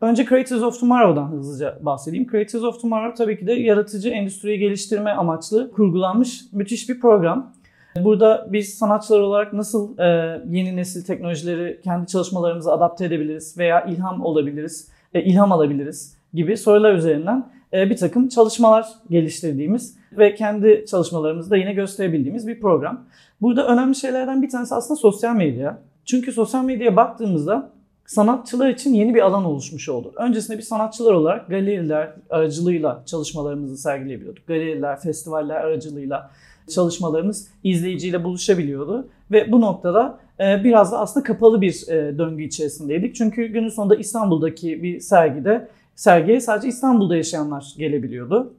Önce 0.00 0.24
Creators 0.24 0.62
of 0.62 0.80
Tomorrow'dan 0.80 1.28
hızlıca 1.30 1.78
bahsedeyim. 1.82 2.26
Creators 2.30 2.64
of 2.64 2.80
Tomorrow 2.80 3.24
tabii 3.24 3.38
ki 3.38 3.46
de 3.46 3.52
yaratıcı 3.52 4.08
endüstriyi 4.08 4.58
geliştirme 4.58 5.10
amaçlı 5.10 5.70
kurgulanmış 5.72 6.42
müthiş 6.52 6.88
bir 6.88 7.00
program. 7.00 7.52
Burada 8.00 8.46
biz 8.50 8.74
sanatçılar 8.74 9.20
olarak 9.20 9.52
nasıl 9.52 9.98
e, 9.98 10.40
yeni 10.50 10.76
nesil 10.76 11.04
teknolojileri 11.04 11.80
kendi 11.84 12.06
çalışmalarımıza 12.06 12.72
adapte 12.72 13.04
edebiliriz 13.04 13.58
veya 13.58 13.84
ilham 13.84 14.24
olabiliriz, 14.24 14.88
e, 15.14 15.22
ilham 15.22 15.52
alabiliriz 15.52 16.16
gibi 16.34 16.56
sorular 16.56 16.94
üzerinden 16.94 17.46
e, 17.72 17.90
bir 17.90 17.96
takım 17.96 18.28
çalışmalar 18.28 18.86
geliştirdiğimiz 19.10 19.96
ve 20.12 20.34
kendi 20.34 20.84
çalışmalarımızı 20.90 21.50
da 21.50 21.56
yine 21.56 21.72
gösterebildiğimiz 21.72 22.48
bir 22.48 22.60
program. 22.60 23.04
Burada 23.40 23.66
önemli 23.66 23.94
şeylerden 23.94 24.42
bir 24.42 24.50
tanesi 24.50 24.74
aslında 24.74 25.00
sosyal 25.00 25.36
medya. 25.36 25.78
Çünkü 26.04 26.32
sosyal 26.32 26.64
medyaya 26.64 26.96
baktığımızda 26.96 27.70
sanatçılar 28.12 28.68
için 28.68 28.94
yeni 28.94 29.14
bir 29.14 29.20
alan 29.20 29.44
oluşmuş 29.44 29.88
oldu. 29.88 30.12
Öncesinde 30.16 30.58
bir 30.58 30.62
sanatçılar 30.62 31.12
olarak 31.12 31.48
galeriler 31.48 32.14
aracılığıyla 32.30 33.02
çalışmalarımızı 33.06 33.76
sergileyebiliyorduk. 33.76 34.46
Galeriler, 34.46 35.00
festivaller 35.00 35.54
aracılığıyla 35.54 36.30
çalışmalarımız 36.74 37.48
izleyiciyle 37.64 38.24
buluşabiliyordu. 38.24 39.08
Ve 39.30 39.52
bu 39.52 39.60
noktada 39.60 40.18
e, 40.40 40.64
biraz 40.64 40.92
da 40.92 40.98
aslında 40.98 41.24
kapalı 41.24 41.60
bir 41.60 41.88
e, 41.88 42.18
döngü 42.18 42.42
içerisindeydik. 42.42 43.14
Çünkü 43.14 43.46
günün 43.46 43.68
sonunda 43.68 43.96
İstanbul'daki 43.96 44.82
bir 44.82 45.00
sergide 45.00 45.68
sergiye 45.94 46.40
sadece 46.40 46.68
İstanbul'da 46.68 47.16
yaşayanlar 47.16 47.74
gelebiliyordu. 47.78 48.54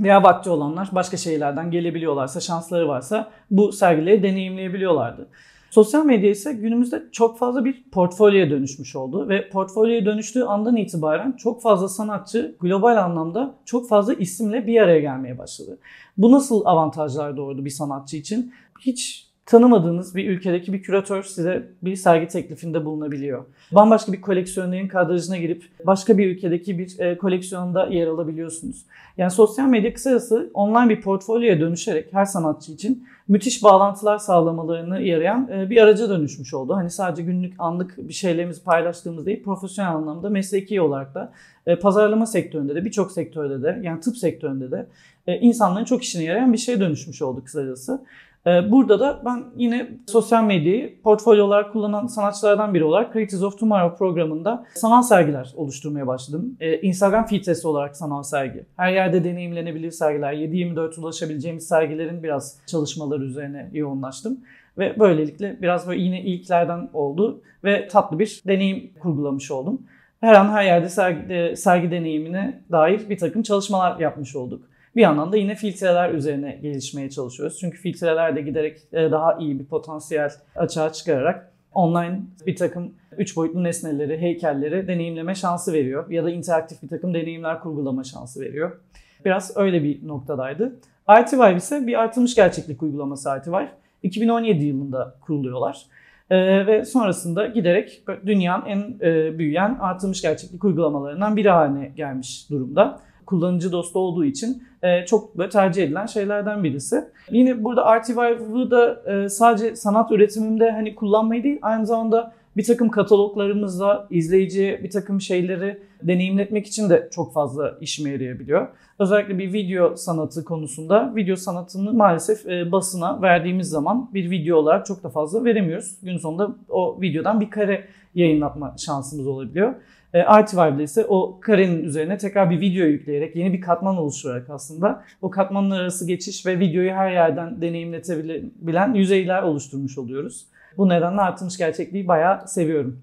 Veya 0.00 0.22
vakti 0.22 0.50
olanlar 0.50 0.88
başka 0.92 1.16
şehirlerden 1.16 1.70
gelebiliyorlarsa, 1.70 2.40
şansları 2.40 2.88
varsa 2.88 3.30
bu 3.50 3.72
sergileri 3.72 4.22
deneyimleyebiliyorlardı. 4.22 5.28
Sosyal 5.72 6.04
medya 6.04 6.30
ise 6.30 6.52
günümüzde 6.52 7.02
çok 7.12 7.38
fazla 7.38 7.64
bir 7.64 7.82
portfolyoya 7.92 8.50
dönüşmüş 8.50 8.96
oldu 8.96 9.28
ve 9.28 9.48
portfolyoya 9.48 10.06
dönüştüğü 10.06 10.42
andan 10.42 10.76
itibaren 10.76 11.32
çok 11.32 11.62
fazla 11.62 11.88
sanatçı 11.88 12.56
global 12.60 12.96
anlamda 12.96 13.54
çok 13.64 13.88
fazla 13.88 14.14
isimle 14.14 14.66
bir 14.66 14.80
araya 14.80 15.00
gelmeye 15.00 15.38
başladı. 15.38 15.78
Bu 16.18 16.32
nasıl 16.32 16.64
avantajlar 16.64 17.36
doğurdu 17.36 17.64
bir 17.64 17.70
sanatçı 17.70 18.16
için? 18.16 18.52
Hiç 18.80 19.26
tanımadığınız 19.46 20.14
bir 20.14 20.30
ülkedeki 20.30 20.72
bir 20.72 20.82
küratör 20.82 21.22
size 21.22 21.68
bir 21.82 21.96
sergi 21.96 22.28
teklifinde 22.28 22.84
bulunabiliyor. 22.84 23.44
Bambaşka 23.72 24.12
bir 24.12 24.20
koleksiyonerin 24.20 24.88
kadrajına 24.88 25.36
girip 25.36 25.64
başka 25.86 26.18
bir 26.18 26.26
ülkedeki 26.26 26.78
bir 26.78 26.98
e, 26.98 27.18
koleksiyonda 27.18 27.86
yer 27.86 28.06
alabiliyorsunuz. 28.06 28.84
Yani 29.16 29.30
sosyal 29.30 29.68
medya 29.68 29.94
kısacası 29.94 30.50
online 30.54 30.88
bir 30.88 31.00
portfolyoya 31.00 31.60
dönüşerek 31.60 32.12
her 32.12 32.24
sanatçı 32.24 32.72
için 32.72 33.06
müthiş 33.28 33.62
bağlantılar 33.62 34.18
sağlamalarını 34.18 35.02
yarayan 35.02 35.48
e, 35.52 35.70
bir 35.70 35.82
araca 35.82 36.08
dönüşmüş 36.08 36.54
oldu. 36.54 36.74
Hani 36.74 36.90
sadece 36.90 37.22
günlük 37.22 37.54
anlık 37.58 37.98
bir 37.98 38.12
şeylerimizi 38.12 38.64
paylaştığımız 38.64 39.26
değil, 39.26 39.42
profesyonel 39.42 39.92
anlamda 39.92 40.30
mesleki 40.30 40.80
olarak 40.80 41.14
da 41.14 41.32
e, 41.66 41.76
pazarlama 41.76 42.26
sektöründe 42.26 42.74
de 42.74 42.84
birçok 42.84 43.12
sektörde 43.12 43.62
de 43.62 43.80
yani 43.82 44.00
tıp 44.00 44.16
sektöründe 44.16 44.70
de 44.70 44.86
insanların 45.26 45.84
çok 45.84 46.02
işine 46.02 46.24
yarayan 46.24 46.52
bir 46.52 46.58
şeye 46.58 46.80
dönüşmüş 46.80 47.22
oldu 47.22 47.44
kısacası. 47.44 48.00
Burada 48.46 49.00
da 49.00 49.22
ben 49.24 49.44
yine 49.56 49.90
sosyal 50.06 50.44
medyayı 50.44 51.02
portfolyo 51.02 51.44
olarak 51.44 51.72
kullanan 51.72 52.06
sanatçılardan 52.06 52.74
biri 52.74 52.84
olarak 52.84 53.12
Creators 53.12 53.42
of 53.42 53.58
Tomorrow 53.58 53.96
programında 53.96 54.64
sanal 54.74 55.02
sergiler 55.02 55.52
oluşturmaya 55.56 56.06
başladım. 56.06 56.56
Instagram 56.82 57.26
filtresi 57.26 57.68
olarak 57.68 57.96
sanal 57.96 58.22
sergi. 58.22 58.66
Her 58.76 58.92
yerde 58.92 59.24
deneyimlenebilir 59.24 59.90
sergiler. 59.90 60.32
7-24 60.32 61.00
ulaşabileceğimiz 61.00 61.68
sergilerin 61.68 62.22
biraz 62.22 62.58
çalışmaları 62.66 63.24
üzerine 63.24 63.70
yoğunlaştım. 63.72 64.40
Ve 64.78 64.96
böylelikle 64.98 65.58
biraz 65.62 65.88
böyle 65.88 66.02
yine 66.02 66.22
ilklerden 66.22 66.88
oldu 66.92 67.42
ve 67.64 67.88
tatlı 67.88 68.18
bir 68.18 68.42
deneyim 68.46 68.90
kurgulamış 69.00 69.50
oldum. 69.50 69.82
Her 70.20 70.34
an 70.34 70.48
her 70.48 70.64
yerde 70.64 70.88
sergi, 70.88 71.56
sergi 71.56 71.90
deneyimine 71.90 72.60
dair 72.72 73.08
bir 73.10 73.18
takım 73.18 73.42
çalışmalar 73.42 74.00
yapmış 74.00 74.36
olduk. 74.36 74.62
Bir 74.96 75.00
yandan 75.00 75.32
da 75.32 75.36
yine 75.36 75.54
filtreler 75.54 76.10
üzerine 76.10 76.58
gelişmeye 76.62 77.10
çalışıyoruz. 77.10 77.58
Çünkü 77.60 77.78
filtreler 77.78 78.36
de 78.36 78.42
giderek 78.42 78.78
e, 78.92 79.10
daha 79.10 79.34
iyi 79.38 79.58
bir 79.58 79.64
potansiyel 79.64 80.30
açığa 80.56 80.92
çıkararak 80.92 81.52
online 81.74 82.20
bir 82.46 82.56
takım 82.56 82.94
üç 83.18 83.36
boyutlu 83.36 83.64
nesneleri, 83.64 84.18
heykelleri 84.18 84.88
deneyimleme 84.88 85.34
şansı 85.34 85.72
veriyor. 85.72 86.10
Ya 86.10 86.24
da 86.24 86.30
interaktif 86.30 86.82
bir 86.82 86.88
takım 86.88 87.14
deneyimler 87.14 87.60
kurgulama 87.60 88.04
şansı 88.04 88.40
veriyor. 88.40 88.80
Biraz 89.24 89.56
öyle 89.56 89.82
bir 89.82 90.08
noktadaydı. 90.08 90.76
Artivive 91.06 91.56
ise 91.56 91.86
bir 91.86 92.00
artılmış 92.00 92.34
gerçeklik 92.34 92.82
uygulaması 92.82 93.30
Artivive. 93.30 93.68
2017 94.02 94.64
yılında 94.64 95.14
kuruluyorlar. 95.20 95.86
Ee, 96.30 96.66
ve 96.66 96.84
sonrasında 96.84 97.46
giderek 97.46 98.02
dünyanın 98.26 98.66
en 98.66 98.78
e, 99.00 99.38
büyüyen 99.38 99.76
artılmış 99.80 100.22
gerçeklik 100.22 100.64
uygulamalarından 100.64 101.36
biri 101.36 101.50
haline 101.50 101.92
gelmiş 101.96 102.50
durumda 102.50 103.00
kullanıcı 103.26 103.72
dostu 103.72 103.98
olduğu 103.98 104.24
için 104.24 104.62
e, 104.82 105.06
çok 105.06 105.38
böyle 105.38 105.50
tercih 105.50 105.84
edilen 105.84 106.06
şeylerden 106.06 106.64
birisi. 106.64 107.04
Yine 107.30 107.64
burada 107.64 107.84
Artivive'ı 107.84 108.70
da 108.70 109.02
e, 109.12 109.28
sadece 109.28 109.76
sanat 109.76 110.12
üretiminde 110.12 110.70
hani 110.70 110.94
kullanmayı 110.94 111.42
değil 111.42 111.58
aynı 111.62 111.86
zamanda 111.86 112.32
bir 112.56 112.64
takım 112.64 112.88
kataloglarımızla 112.88 114.06
izleyiciye 114.10 114.82
bir 114.82 114.90
takım 114.90 115.20
şeyleri 115.20 115.78
deneyimletmek 116.02 116.66
için 116.66 116.90
de 116.90 117.08
çok 117.12 117.32
fazla 117.32 117.78
işime 117.80 118.10
yarayabiliyor. 118.10 118.68
Özellikle 118.98 119.38
bir 119.38 119.52
video 119.52 119.96
sanatı 119.96 120.44
konusunda 120.44 121.12
video 121.16 121.36
sanatını 121.36 121.92
maalesef 121.92 122.46
e, 122.46 122.72
basına 122.72 123.22
verdiğimiz 123.22 123.68
zaman 123.68 124.10
bir 124.14 124.30
video 124.30 124.56
olarak 124.56 124.86
çok 124.86 125.02
da 125.02 125.08
fazla 125.08 125.44
veremiyoruz. 125.44 125.96
Gün 126.02 126.18
sonunda 126.18 126.50
o 126.68 127.00
videodan 127.00 127.40
bir 127.40 127.50
kare 127.50 127.84
yayınlatma 128.14 128.74
şansımız 128.78 129.26
olabiliyor. 129.26 129.74
E, 130.14 130.22
Artivive'de 130.22 130.82
ise 130.82 131.06
o 131.08 131.40
karenin 131.40 131.84
üzerine 131.84 132.18
tekrar 132.18 132.50
bir 132.50 132.60
video 132.60 132.86
yükleyerek 132.86 133.36
yeni 133.36 133.52
bir 133.52 133.60
katman 133.60 133.96
oluşturarak 133.96 134.50
aslında 134.50 135.04
o 135.22 135.30
katmanlar 135.30 135.80
arası 135.80 136.06
geçiş 136.06 136.46
ve 136.46 136.58
videoyu 136.58 136.92
her 136.92 137.12
yerden 137.12 137.60
deneyimletebilen 137.60 138.94
yüzeyler 138.94 139.42
oluşturmuş 139.42 139.98
oluyoruz. 139.98 140.46
Bu 140.76 140.88
nedenle 140.88 141.20
artırmış 141.20 141.58
gerçekliği 141.58 142.08
bayağı 142.08 142.48
seviyorum. 142.48 143.02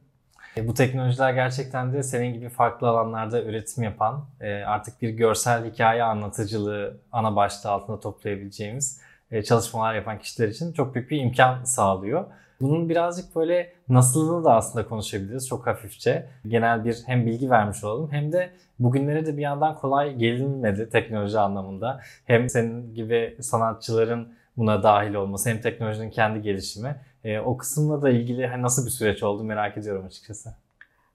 E, 0.58 0.68
bu 0.68 0.74
teknolojiler 0.74 1.34
gerçekten 1.34 1.94
de 1.94 2.04
senin 2.04 2.34
gibi 2.34 2.50
farklı 2.50 2.88
alanlarda 2.88 3.44
üretim 3.44 3.84
yapan, 3.84 4.26
e, 4.42 4.54
artık 4.54 5.02
bir 5.02 5.10
görsel 5.10 5.72
hikaye 5.72 6.04
anlatıcılığı 6.04 6.98
ana 7.12 7.36
başlığı 7.36 7.70
altında 7.70 8.00
toplayabileceğimiz 8.00 9.02
e, 9.32 9.44
çalışmalar 9.44 9.96
yapan 9.96 10.20
kişiler 10.20 10.48
için 10.48 10.74
çok 10.74 10.96
büyük 10.96 11.12
bir 11.12 11.22
imkan 11.22 11.64
sağlıyor. 11.64 12.26
Bunun 12.62 12.90
birazcık 12.90 13.36
böyle 13.36 13.74
nasılını 13.90 14.46
da 14.46 14.56
aslında 14.56 14.88
konuşabiliriz 14.88 15.48
çok 15.48 15.68
hafifçe. 15.68 16.26
Genel 16.48 16.86
bir 16.86 16.98
hem 17.06 17.26
bilgi 17.26 17.50
vermiş 17.50 17.84
olalım 17.84 18.12
hem 18.12 18.32
de 18.32 18.50
bugünlere 18.80 19.26
de 19.26 19.38
bir 19.38 19.42
yandan 19.42 19.76
kolay 19.76 20.16
gelinmedi 20.16 20.90
teknoloji 20.90 21.40
anlamında. 21.40 22.02
Hem 22.26 22.50
senin 22.50 22.96
gibi 22.96 23.38
sanatçıların 23.42 24.34
buna 24.58 24.84
dahil 24.84 25.14
olması 25.14 25.50
hem 25.50 25.62
teknolojinin 25.62 26.10
kendi 26.10 26.42
gelişimi. 26.42 26.96
E, 27.24 27.40
o 27.40 27.58
kısımla 27.58 28.02
da 28.02 28.10
ilgili 28.10 28.48
hani 28.48 28.62
nasıl 28.62 28.86
bir 28.86 28.92
süreç 28.92 29.24
oldu 29.24 29.44
merak 29.44 29.78
ediyorum 29.78 30.06
açıkçası. 30.06 30.54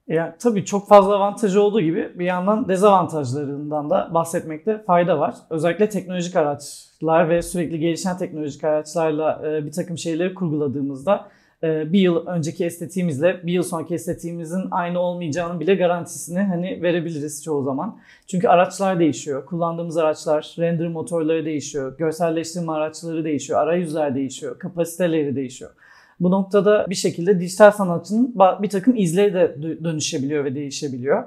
Ya 0.09 0.37
tabii 0.39 0.65
çok 0.65 0.89
fazla 0.89 1.15
avantajı 1.15 1.63
olduğu 1.63 1.81
gibi 1.81 2.13
bir 2.19 2.25
yandan 2.25 2.69
dezavantajlarından 2.69 3.91
da 3.91 4.11
bahsetmekte 4.15 4.83
fayda 4.87 5.19
var. 5.19 5.35
Özellikle 5.51 5.89
teknolojik 5.89 6.37
araçlar 6.37 7.29
ve 7.29 7.43
sürekli 7.43 7.79
gelişen 7.79 8.19
teknolojik 8.19 8.65
araçlarla 8.65 9.43
e, 9.47 9.67
bir 9.67 9.73
takım 9.73 9.99
şeyleri 9.99 10.35
kurguladığımızda 10.35 11.29
e, 11.63 11.93
bir 11.93 11.99
yıl 11.99 12.27
önceki 12.27 12.65
estetiğimizle 12.65 13.47
bir 13.47 13.53
yıl 13.53 13.63
sonraki 13.63 13.95
estetiğimizin 13.95 14.65
aynı 14.71 15.01
olmayacağının 15.01 15.61
bile 15.61 15.75
garantisini 15.75 16.43
hani 16.43 16.83
verebiliriz 16.83 17.45
çoğu 17.45 17.63
zaman. 17.63 17.99
Çünkü 18.27 18.49
araçlar 18.49 18.99
değişiyor. 19.01 19.47
Kullandığımız 19.47 19.97
araçlar, 19.97 20.55
render 20.59 20.89
motorları 20.89 21.45
değişiyor, 21.45 21.99
görselleştirme 21.99 22.73
araçları 22.73 23.25
değişiyor, 23.25 23.61
arayüzler 23.61 24.15
değişiyor, 24.15 24.59
kapasiteleri 24.59 25.37
değişiyor. 25.37 25.71
Bu 26.21 26.31
noktada 26.31 26.87
bir 26.91 26.95
şekilde 26.95 27.41
dijital 27.41 27.71
sanatçının 27.71 28.35
bir 28.63 28.69
takım 28.69 28.97
izleri 28.97 29.35
de 29.35 29.57
dönüşebiliyor 29.85 30.45
ve 30.45 30.55
değişebiliyor. 30.55 31.25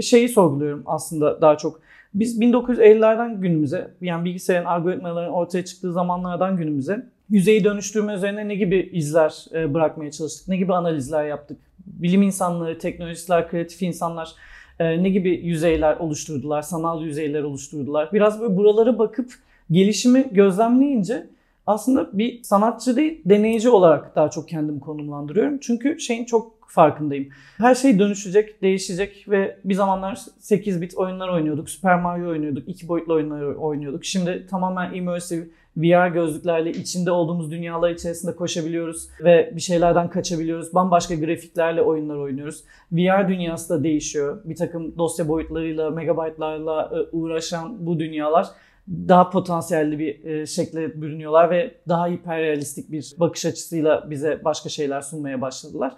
Şeyi 0.00 0.28
sorguluyorum 0.28 0.82
aslında 0.86 1.40
daha 1.40 1.56
çok. 1.56 1.80
Biz 2.14 2.40
1950'lerden 2.40 3.40
günümüze 3.40 3.90
yani 4.00 4.24
bilgisayarın 4.24 4.66
algoritmaların 4.66 5.32
ortaya 5.32 5.64
çıktığı 5.64 5.92
zamanlardan 5.92 6.56
günümüze 6.56 7.06
yüzeyi 7.30 7.64
dönüştürme 7.64 8.14
üzerine 8.14 8.48
ne 8.48 8.54
gibi 8.54 8.90
izler 8.92 9.44
e, 9.54 9.74
bırakmaya 9.74 10.10
çalıştık? 10.10 10.48
Ne 10.48 10.56
gibi 10.56 10.74
analizler 10.74 11.24
yaptık? 11.24 11.58
Bilim 11.86 12.22
insanları, 12.22 12.78
teknolojistler, 12.78 13.48
kreatif 13.50 13.82
insanlar 13.82 14.32
e, 14.78 15.02
ne 15.02 15.10
gibi 15.10 15.30
yüzeyler 15.30 15.96
oluşturdular? 15.96 16.62
Sanal 16.62 17.02
yüzeyler 17.02 17.42
oluşturdular. 17.42 18.12
Biraz 18.12 18.40
böyle 18.40 18.56
buralara 18.56 18.98
bakıp 18.98 19.32
gelişimi 19.70 20.28
gözlemleyince 20.32 21.26
Aslında 21.70 22.18
bir 22.18 22.42
sanatçı 22.42 22.96
değil, 22.96 23.22
deneyici 23.24 23.68
olarak 23.68 24.16
daha 24.16 24.30
çok 24.30 24.48
kendimi 24.48 24.80
konumlandırıyorum. 24.80 25.58
Çünkü 25.58 26.00
şeyin 26.00 26.24
çok 26.24 26.60
farkındayım. 26.70 27.28
Her 27.58 27.74
şey 27.74 27.98
dönüşecek, 27.98 28.62
değişecek 28.62 29.26
ve 29.28 29.56
bir 29.64 29.74
zamanlar 29.74 30.18
8 30.38 30.82
bit 30.82 30.94
oyunlar 30.94 31.28
oynuyorduk. 31.28 31.70
Super 31.70 32.00
Mario 32.00 32.30
oynuyorduk, 32.30 32.68
iki 32.68 32.88
boyutlu 32.88 33.14
oyunlar 33.14 33.42
oynuyorduk. 33.42 34.04
Şimdi 34.04 34.46
tamamen 34.50 34.94
immersive 34.94 35.46
VR 35.76 36.08
gözlüklerle 36.08 36.70
içinde 36.70 37.10
olduğumuz 37.10 37.50
dünyalar 37.50 37.90
içerisinde 37.90 38.36
koşabiliyoruz 38.36 39.08
ve 39.24 39.52
bir 39.56 39.60
şeylerden 39.60 40.10
kaçabiliyoruz. 40.10 40.74
Bambaşka 40.74 41.14
grafiklerle 41.14 41.82
oyunlar 41.82 42.16
oynuyoruz. 42.16 42.64
VR 42.92 43.28
dünyası 43.28 43.74
da 43.74 43.84
değişiyor. 43.84 44.38
Bir 44.44 44.56
takım 44.56 44.98
dosya 44.98 45.28
boyutlarıyla, 45.28 45.90
megabaytlarla 45.90 46.90
e, 46.94 47.16
uğraşan 47.16 47.86
bu 47.86 47.98
dünyalar 47.98 48.46
daha 48.90 49.30
potansiyelli 49.30 49.98
bir 49.98 50.24
e, 50.24 50.46
şekle 50.46 51.02
bürünüyorlar 51.02 51.50
ve 51.50 51.74
daha 51.88 52.06
hiperrealistik 52.06 52.92
bir 52.92 53.14
bakış 53.18 53.46
açısıyla 53.46 54.10
bize 54.10 54.44
başka 54.44 54.68
şeyler 54.68 55.00
sunmaya 55.00 55.40
başladılar. 55.40 55.92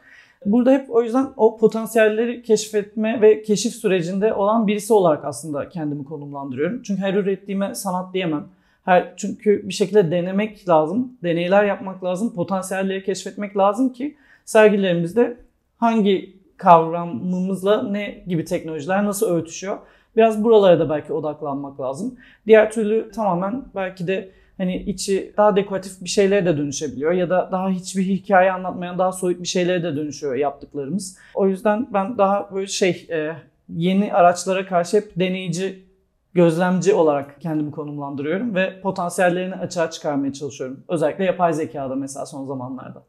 Burada 0.46 0.72
hep 0.72 0.90
o 0.90 1.02
yüzden 1.02 1.26
o 1.37 1.57
potansiyelleri 1.57 2.42
keşfetme 2.42 3.20
ve 3.20 3.42
keşif 3.42 3.74
sürecinde 3.74 4.35
olan 4.35 4.66
birisi 4.66 4.92
olarak 4.92 5.24
aslında 5.24 5.68
kendimi 5.68 6.05
konumlandırıyorum. 6.05 6.83
Çünkü 6.83 7.02
her 7.02 7.14
ürettiğime 7.14 7.74
sanat 7.74 8.14
diyemem. 8.14 8.44
Her, 8.85 9.12
çünkü 9.16 9.68
bir 9.68 9.72
şekilde 9.72 10.11
denemek 10.11 10.68
lazım, 10.68 11.12
deneyler 11.22 11.64
yapmak 11.64 12.05
lazım, 12.05 12.35
potansiyelleri 12.35 13.05
keşfetmek 13.05 13.57
lazım 13.57 13.92
ki 13.92 14.16
sergilerimizde 14.44 15.37
hangi 15.76 16.37
kavramımızla 16.57 17.83
ne 17.83 18.24
gibi 18.26 18.44
teknolojiler 18.44 19.05
nasıl 19.05 19.26
örtüşüyor 19.26 19.78
Biraz 20.16 20.44
buralara 20.44 20.81
da 20.81 20.90
belki 20.90 21.12
odaklanmak 21.12 21.81
lazım. 21.81 22.18
Diğer 22.46 22.70
türlü 22.70 23.11
tamamen 23.11 23.64
belki 23.75 24.07
de 24.07 24.31
hani 24.59 24.77
içi 24.77 25.35
daha 25.37 25.57
dekoratif 25.57 26.01
bir 26.01 26.09
şeylere 26.09 26.46
de 26.46 26.57
dönüşebiliyor 26.59 27.12
ya 27.12 27.31
da 27.31 27.48
daha 27.53 27.68
hiçbir 27.68 28.03
hikaye 28.03 28.53
anlatmayan 28.53 28.98
daha 28.98 29.12
soyut 29.12 29.42
bir 29.42 29.48
şeylere 29.48 29.83
de 29.83 29.96
dönüşüyor 29.96 30.35
yaptıklarımız. 30.35 31.18
O 31.35 31.48
yüzden 31.48 31.88
ben 31.92 32.18
daha 32.18 32.48
böyle 32.55 32.66
şey 32.66 33.07
e, 33.11 33.37
yeni 33.68 34.14
araçlara 34.14 34.66
karşı 34.66 34.96
hep 34.96 35.12
deneyici 35.16 35.85
gözlemci 36.35 36.94
olarak 36.94 37.40
kendimi 37.40 37.70
konumlandırıyorum 37.70 38.55
ve 38.55 38.81
potansiyellerini 38.81 39.55
açığa 39.55 39.90
çıkarmaya 39.90 40.33
çalışıyorum. 40.33 40.85
Özellikle 40.88 41.25
yapay 41.25 41.53
zekada 41.53 41.94
mesela 41.94 42.27
son 42.27 42.46
zamanlarda. 42.46 43.03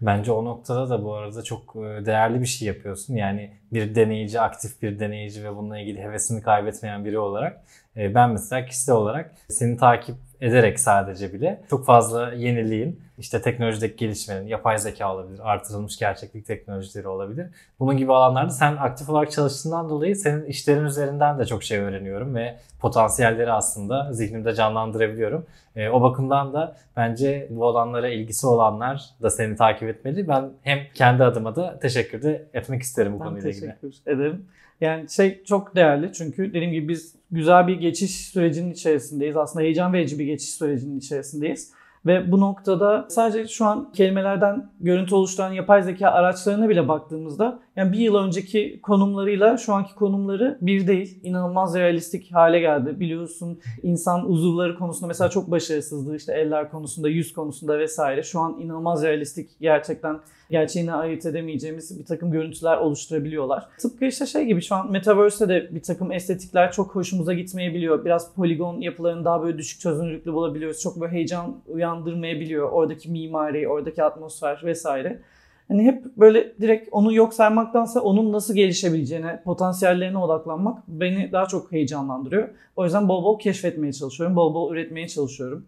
Bence 0.00 0.32
o 0.32 0.44
noktada 0.44 0.90
da 0.90 1.04
bu 1.04 1.14
arada 1.14 1.42
çok 1.42 1.76
e, 1.76 2.06
değerli 2.06 2.40
bir 2.40 2.46
şey 2.46 2.68
yapıyorsun. 2.68 3.14
Yani 3.14 3.50
bir 3.72 3.94
deneyici, 3.94 4.40
aktif 4.40 4.82
bir 4.82 5.00
deneyici 5.00 5.44
ve 5.44 5.56
bununla 5.56 5.78
ilgili 5.78 6.02
hevesini 6.02 6.42
kaybetmeyen 6.42 7.04
biri 7.04 7.18
olarak 7.18 7.60
e, 7.96 8.14
ben 8.14 8.30
mesela 8.30 8.66
kişisel 8.66 8.94
olarak 8.94 9.34
seni 9.48 9.76
takip 9.76 10.16
ederek 10.40 10.80
sadece 10.80 11.32
bile 11.32 11.62
çok 11.70 11.86
fazla 11.86 12.32
yeniliğin, 12.32 13.00
işte 13.18 13.42
teknolojideki 13.42 13.96
gelişmenin, 13.96 14.46
yapay 14.46 14.78
zeka 14.78 15.14
olabilir, 15.14 15.40
artırılmış 15.42 15.98
gerçeklik 15.98 16.46
teknolojileri 16.46 17.08
olabilir. 17.08 17.46
Bunun 17.80 17.96
gibi 17.96 18.12
alanlarda 18.12 18.50
sen 18.50 18.76
aktif 18.76 19.10
olarak 19.10 19.30
çalıştığından 19.30 19.88
dolayı 19.88 20.16
senin 20.16 20.44
işlerin 20.44 20.84
üzerinden 20.84 21.38
de 21.38 21.46
çok 21.46 21.62
şey 21.62 21.78
öğreniyorum 21.78 22.34
ve 22.34 22.56
potansiyelleri 22.80 23.52
aslında 23.52 24.12
zihnimde 24.12 24.54
canlandırabiliyorum. 24.54 25.46
E, 25.76 25.88
o 25.88 26.02
bakımdan 26.02 26.52
da 26.52 26.76
bence 26.96 27.46
bu 27.50 27.66
alanlara 27.66 28.08
ilgisi 28.08 28.46
olanlar 28.46 29.04
da 29.22 29.30
seni 29.30 29.56
takip 29.56 29.88
etmeli. 29.88 30.28
Ben 30.28 30.50
hem 30.62 30.78
kendi 30.94 31.24
adıma 31.24 31.56
da 31.56 31.78
teşekkür 31.78 32.22
de 32.22 32.46
etmek 32.54 32.82
isterim 32.82 33.14
bu 33.14 33.20
ben 33.20 33.28
konuyla 33.28 33.50
ilgili. 33.50 33.74
teşekkür 33.80 34.12
ederim. 34.12 34.46
Yani 34.80 35.10
şey 35.10 35.44
çok 35.44 35.76
değerli 35.76 36.12
çünkü 36.12 36.48
dediğim 36.48 36.72
gibi 36.72 36.88
biz 36.88 37.14
güzel 37.30 37.66
bir 37.66 37.74
geçiş 37.80 38.10
sürecinin 38.10 38.72
içerisindeyiz. 38.72 39.36
Aslında 39.36 39.64
heyecan 39.64 39.92
verici 39.92 40.18
bir 40.18 40.24
geçiş 40.24 40.50
sürecinin 40.50 40.98
içerisindeyiz. 40.98 41.72
Ve 42.06 42.32
bu 42.32 42.40
noktada 42.40 43.06
sadece 43.08 43.48
şu 43.48 43.64
an 43.64 43.92
kelimelerden 43.92 44.70
görüntü 44.80 45.14
oluşturan 45.14 45.52
yapay 45.52 45.82
zeka 45.82 46.08
araçlarına 46.08 46.68
bile 46.68 46.88
baktığımızda 46.88 47.60
yani 47.80 47.92
bir 47.92 47.98
yıl 47.98 48.14
önceki 48.14 48.80
konumlarıyla 48.82 49.56
şu 49.56 49.74
anki 49.74 49.94
konumları 49.94 50.58
bir 50.60 50.86
değil. 50.86 51.18
İnanılmaz 51.22 51.74
realistik 51.74 52.34
hale 52.34 52.60
geldi. 52.60 53.00
Biliyorsun 53.00 53.60
insan 53.82 54.30
uzuvları 54.30 54.78
konusunda 54.78 55.06
mesela 55.06 55.30
çok 55.30 55.50
başarısızdı. 55.50 56.16
İşte 56.16 56.32
eller 56.32 56.70
konusunda, 56.70 57.08
yüz 57.08 57.32
konusunda 57.32 57.78
vesaire. 57.78 58.22
Şu 58.22 58.40
an 58.40 58.58
inanılmaz 58.60 59.02
realistik 59.02 59.50
gerçekten 59.60 60.20
gerçeğine 60.50 60.94
ayırt 60.94 61.26
edemeyeceğimiz 61.26 61.98
bir 61.98 62.04
takım 62.04 62.30
görüntüler 62.30 62.76
oluşturabiliyorlar. 62.76 63.68
Tıpkı 63.78 64.04
işte 64.04 64.26
şey 64.26 64.44
gibi 64.44 64.62
şu 64.62 64.74
an 64.74 64.90
Metaverse'de 64.90 65.54
de 65.54 65.74
bir 65.74 65.82
takım 65.82 66.12
estetikler 66.12 66.72
çok 66.72 66.94
hoşumuza 66.94 67.34
gitmeyebiliyor. 67.34 68.04
Biraz 68.04 68.34
poligon 68.34 68.80
yapılarını 68.80 69.24
daha 69.24 69.42
böyle 69.42 69.58
düşük 69.58 69.80
çözünürlüklü 69.80 70.32
bulabiliyoruz. 70.32 70.80
Çok 70.80 71.00
böyle 71.00 71.12
heyecan 71.12 71.56
uyandırmayabiliyor. 71.68 72.70
Oradaki 72.70 73.10
mimari, 73.10 73.68
oradaki 73.68 74.02
atmosfer 74.02 74.60
vesaire. 74.64 75.20
Hani 75.70 75.84
hep 75.84 76.04
böyle 76.16 76.60
direkt 76.60 76.88
onu 76.92 77.12
yok 77.12 77.34
saymaktansa 77.34 78.00
onun 78.00 78.32
nasıl 78.32 78.54
gelişebileceğine, 78.54 79.42
potansiyellerine 79.42 80.18
odaklanmak 80.18 80.88
beni 80.88 81.32
daha 81.32 81.46
çok 81.46 81.72
heyecanlandırıyor. 81.72 82.48
O 82.76 82.84
yüzden 82.84 83.08
bol 83.08 83.24
bol 83.24 83.38
keşfetmeye 83.38 83.92
çalışıyorum, 83.92 84.36
bol 84.36 84.54
bol 84.54 84.72
üretmeye 84.72 85.08
çalışıyorum. 85.08 85.66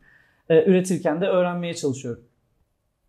Ee, 0.48 0.64
üretirken 0.64 1.20
de 1.20 1.26
öğrenmeye 1.26 1.74
çalışıyorum. 1.74 2.24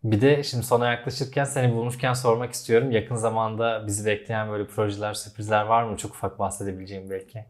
Bir 0.04 0.20
de 0.20 0.42
şimdi 0.42 0.64
sona 0.64 0.90
yaklaşırken 0.90 1.44
seni 1.44 1.74
bulmuşken 1.74 2.12
sormak 2.12 2.52
istiyorum. 2.52 2.90
Yakın 2.90 3.16
zamanda 3.16 3.84
bizi 3.86 4.06
bekleyen 4.06 4.50
böyle 4.50 4.66
projeler, 4.66 5.14
sürprizler 5.14 5.64
var 5.64 5.84
mı? 5.84 5.96
Çok 5.96 6.10
ufak 6.10 6.38
bahsedebileceğim 6.38 7.10
belki. 7.10 7.44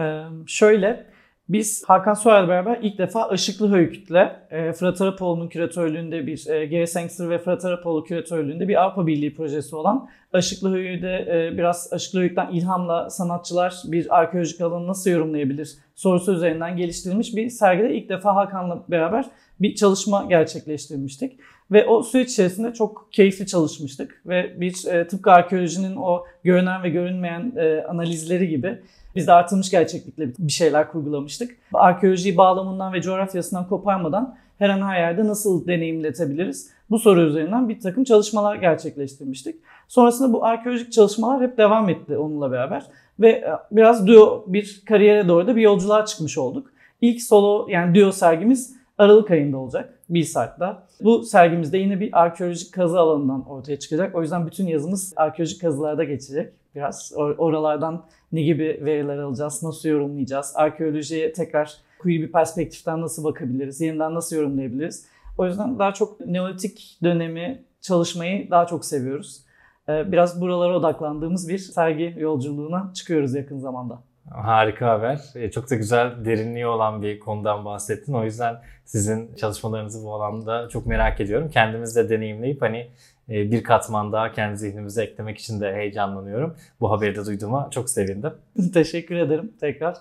Ee, 0.00 0.22
şöyle, 0.46 1.06
biz 1.48 1.84
Hakan 1.86 2.14
Soyer'le 2.14 2.48
beraber 2.48 2.78
ilk 2.82 2.98
defa 2.98 3.28
Işıklı 3.34 3.70
Höyküt'le 3.70 4.30
e, 4.50 4.72
Fırat 4.72 5.00
Arapoğlu'nun 5.00 5.48
küratörlüğünde 5.48 6.26
bir, 6.26 6.46
e, 6.46 6.66
Gary 6.66 6.86
Sangster 6.86 7.30
ve 7.30 7.38
Fırat 7.38 7.64
Arapoğlu 7.64 8.04
küratörlüğünde 8.04 8.68
bir 8.68 8.82
Avrupa 8.82 9.06
Birliği 9.06 9.34
projesi 9.34 9.76
olan 9.76 10.08
Işıklı 10.38 10.70
Höykü'de 10.70 11.26
e, 11.30 11.58
biraz 11.58 11.92
Işıklı 11.96 12.20
Höykü'den 12.20 12.52
ilhamla 12.52 13.10
sanatçılar 13.10 13.74
bir 13.84 14.18
arkeolojik 14.18 14.60
alanı 14.60 14.86
nasıl 14.86 15.10
yorumlayabilir 15.10 15.76
sorusu 15.94 16.32
üzerinden 16.32 16.76
geliştirilmiş 16.76 17.36
bir 17.36 17.48
sergide 17.48 17.94
ilk 17.94 18.08
defa 18.08 18.36
Hakan'la 18.36 18.84
beraber 18.88 19.26
bir 19.60 19.74
çalışma 19.74 20.24
gerçekleştirmiştik. 20.28 21.40
Ve 21.72 21.86
o 21.86 22.02
süreç 22.02 22.30
içerisinde 22.30 22.72
çok 22.72 23.08
keyifli 23.12 23.46
çalışmıştık. 23.46 24.22
Ve 24.26 24.60
bir 24.60 24.86
e, 24.86 25.08
tıpkı 25.08 25.30
arkeolojinin 25.30 25.96
o 25.96 26.24
görünen 26.44 26.82
ve 26.82 26.88
görünmeyen 26.88 27.52
e, 27.56 27.82
analizleri 27.88 28.48
gibi 28.48 28.78
biz 29.16 29.26
de 29.26 29.32
artılmış 29.32 29.70
gerçeklikle 29.70 30.28
bir 30.38 30.52
şeyler 30.52 30.92
kurgulamıştık. 30.92 31.56
Arkeolojiyi 31.72 32.36
bağlamından 32.36 32.92
ve 32.92 33.02
coğrafyasından 33.02 33.68
koparmadan 33.68 34.36
her 34.58 34.68
an 34.68 34.88
her 34.88 35.00
yerde 35.00 35.26
nasıl 35.26 35.66
deneyimletebiliriz? 35.66 36.70
Bu 36.90 36.98
soru 36.98 37.20
üzerinden 37.20 37.68
bir 37.68 37.80
takım 37.80 38.04
çalışmalar 38.04 38.56
gerçekleştirmiştik. 38.56 39.56
Sonrasında 39.88 40.32
bu 40.32 40.44
arkeolojik 40.44 40.92
çalışmalar 40.92 41.42
hep 41.42 41.58
devam 41.58 41.88
etti 41.88 42.16
onunla 42.16 42.52
beraber. 42.52 42.86
Ve 43.20 43.30
e, 43.30 43.50
biraz 43.72 44.06
duo 44.06 44.44
bir 44.46 44.82
kariyere 44.86 45.28
doğru 45.28 45.46
da 45.46 45.56
bir 45.56 45.62
yolculuğa 45.62 46.04
çıkmış 46.04 46.38
olduk. 46.38 46.72
İlk 47.00 47.22
solo 47.22 47.66
yani 47.68 47.94
duo 47.94 48.12
sergimiz 48.12 48.76
Aralık 48.98 49.30
ayında 49.30 49.56
olacak. 49.58 49.98
Bir 50.08 50.24
saatte. 50.24 50.66
Bu 51.00 51.22
sergimizde 51.22 51.78
yine 51.78 52.00
bir 52.00 52.22
arkeolojik 52.22 52.74
kazı 52.74 52.98
alanından 53.00 53.48
ortaya 53.48 53.78
çıkacak. 53.78 54.14
O 54.14 54.22
yüzden 54.22 54.46
bütün 54.46 54.66
yazımız 54.66 55.12
arkeolojik 55.16 55.60
kazılarda 55.60 56.04
geçecek. 56.04 56.52
Biraz 56.74 57.12
or- 57.16 57.36
oralardan 57.36 58.04
ne 58.32 58.42
gibi 58.42 58.80
veriler 58.84 59.18
alacağız, 59.18 59.62
nasıl 59.62 59.88
yorumlayacağız, 59.88 60.52
arkeolojiye 60.56 61.32
tekrar 61.32 61.76
kuyu 61.98 62.22
bir 62.22 62.32
perspektiften 62.32 63.00
nasıl 63.00 63.24
bakabiliriz, 63.24 63.80
yeniden 63.80 64.14
nasıl 64.14 64.36
yorumlayabiliriz. 64.36 65.06
O 65.38 65.46
yüzden 65.46 65.78
daha 65.78 65.94
çok 65.94 66.26
neolitik 66.26 66.98
dönemi 67.02 67.64
çalışmayı 67.80 68.50
daha 68.50 68.66
çok 68.66 68.84
seviyoruz. 68.84 69.42
Ee, 69.88 70.12
biraz 70.12 70.40
buralara 70.40 70.76
odaklandığımız 70.78 71.48
bir 71.48 71.58
sergi 71.58 72.14
yolculuğuna 72.18 72.90
çıkıyoruz 72.94 73.34
yakın 73.34 73.58
zamanda. 73.58 74.02
Harika 74.30 74.90
haber. 74.90 75.20
E, 75.34 75.50
çok 75.50 75.70
da 75.70 75.74
güzel 75.74 76.24
derinliği 76.24 76.66
olan 76.66 77.02
bir 77.02 77.20
konudan 77.20 77.64
bahsettin. 77.64 78.12
O 78.12 78.24
yüzden 78.24 78.56
sizin 78.84 79.34
çalışmalarınızı 79.34 80.04
bu 80.04 80.14
alanda 80.14 80.68
çok 80.68 80.86
merak 80.86 81.20
ediyorum. 81.20 81.50
Kendimiz 81.50 81.96
de 81.96 82.08
deneyimleyip 82.08 82.62
hani 82.62 82.88
e, 83.28 83.50
bir 83.50 83.62
katman 83.62 84.12
daha 84.12 84.32
kendi 84.32 84.56
zihnimize 84.56 85.02
eklemek 85.02 85.38
için 85.38 85.60
de 85.60 85.74
heyecanlanıyorum. 85.74 86.56
Bu 86.80 86.90
haberi 86.90 87.16
de 87.16 87.26
duyduğuma 87.26 87.68
çok 87.70 87.90
sevindim. 87.90 88.32
teşekkür 88.74 89.16
ederim 89.16 89.52
tekrar. 89.60 89.96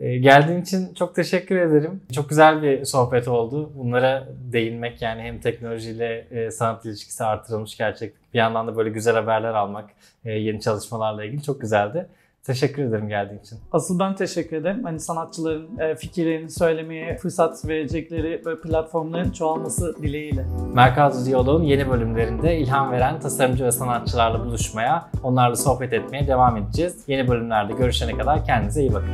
E, 0.00 0.18
geldiğin 0.18 0.60
için 0.60 0.94
çok 0.94 1.14
teşekkür 1.14 1.56
ederim. 1.56 2.00
Çok 2.14 2.28
güzel 2.28 2.62
bir 2.62 2.84
sohbet 2.84 3.28
oldu. 3.28 3.72
Bunlara 3.74 4.28
değinmek 4.52 5.02
yani 5.02 5.22
hem 5.22 5.40
teknolojiyle 5.40 6.50
sanat 6.50 6.84
ilişkisi 6.84 7.24
artırılmış 7.24 7.76
gerçeklik. 7.76 8.34
Bir 8.34 8.38
yandan 8.38 8.66
da 8.66 8.76
böyle 8.76 8.90
güzel 8.90 9.14
haberler 9.14 9.54
almak, 9.54 9.90
yeni 10.24 10.60
çalışmalarla 10.60 11.24
ilgili 11.24 11.42
çok 11.42 11.60
güzeldi. 11.60 12.06
Teşekkür 12.44 12.82
ederim 12.82 13.08
geldiğin 13.08 13.40
için. 13.40 13.58
Asıl 13.72 13.98
ben 13.98 14.16
teşekkür 14.16 14.56
ederim. 14.56 14.84
Hani 14.84 15.00
sanatçıların 15.00 15.78
e, 15.78 15.94
fikirlerini 15.96 16.50
söylemeye 16.50 17.16
fırsat 17.16 17.68
verecekleri 17.68 18.42
böyle 18.44 18.60
platformların 18.60 19.30
çoğalması 19.30 19.96
dileğiyle. 20.02 20.46
Merkaz 20.74 21.26
Diyalog'un 21.26 21.62
yeni 21.62 21.90
bölümlerinde 21.90 22.58
ilham 22.58 22.92
veren 22.92 23.20
tasarımcı 23.20 23.64
ve 23.64 23.72
sanatçılarla 23.72 24.44
buluşmaya, 24.44 25.10
onlarla 25.22 25.56
sohbet 25.56 25.92
etmeye 25.92 26.26
devam 26.26 26.56
edeceğiz. 26.56 27.04
Yeni 27.06 27.28
bölümlerde 27.28 27.72
görüşene 27.72 28.18
kadar 28.18 28.44
kendinize 28.44 28.80
iyi 28.80 28.94
bakın. 28.94 29.08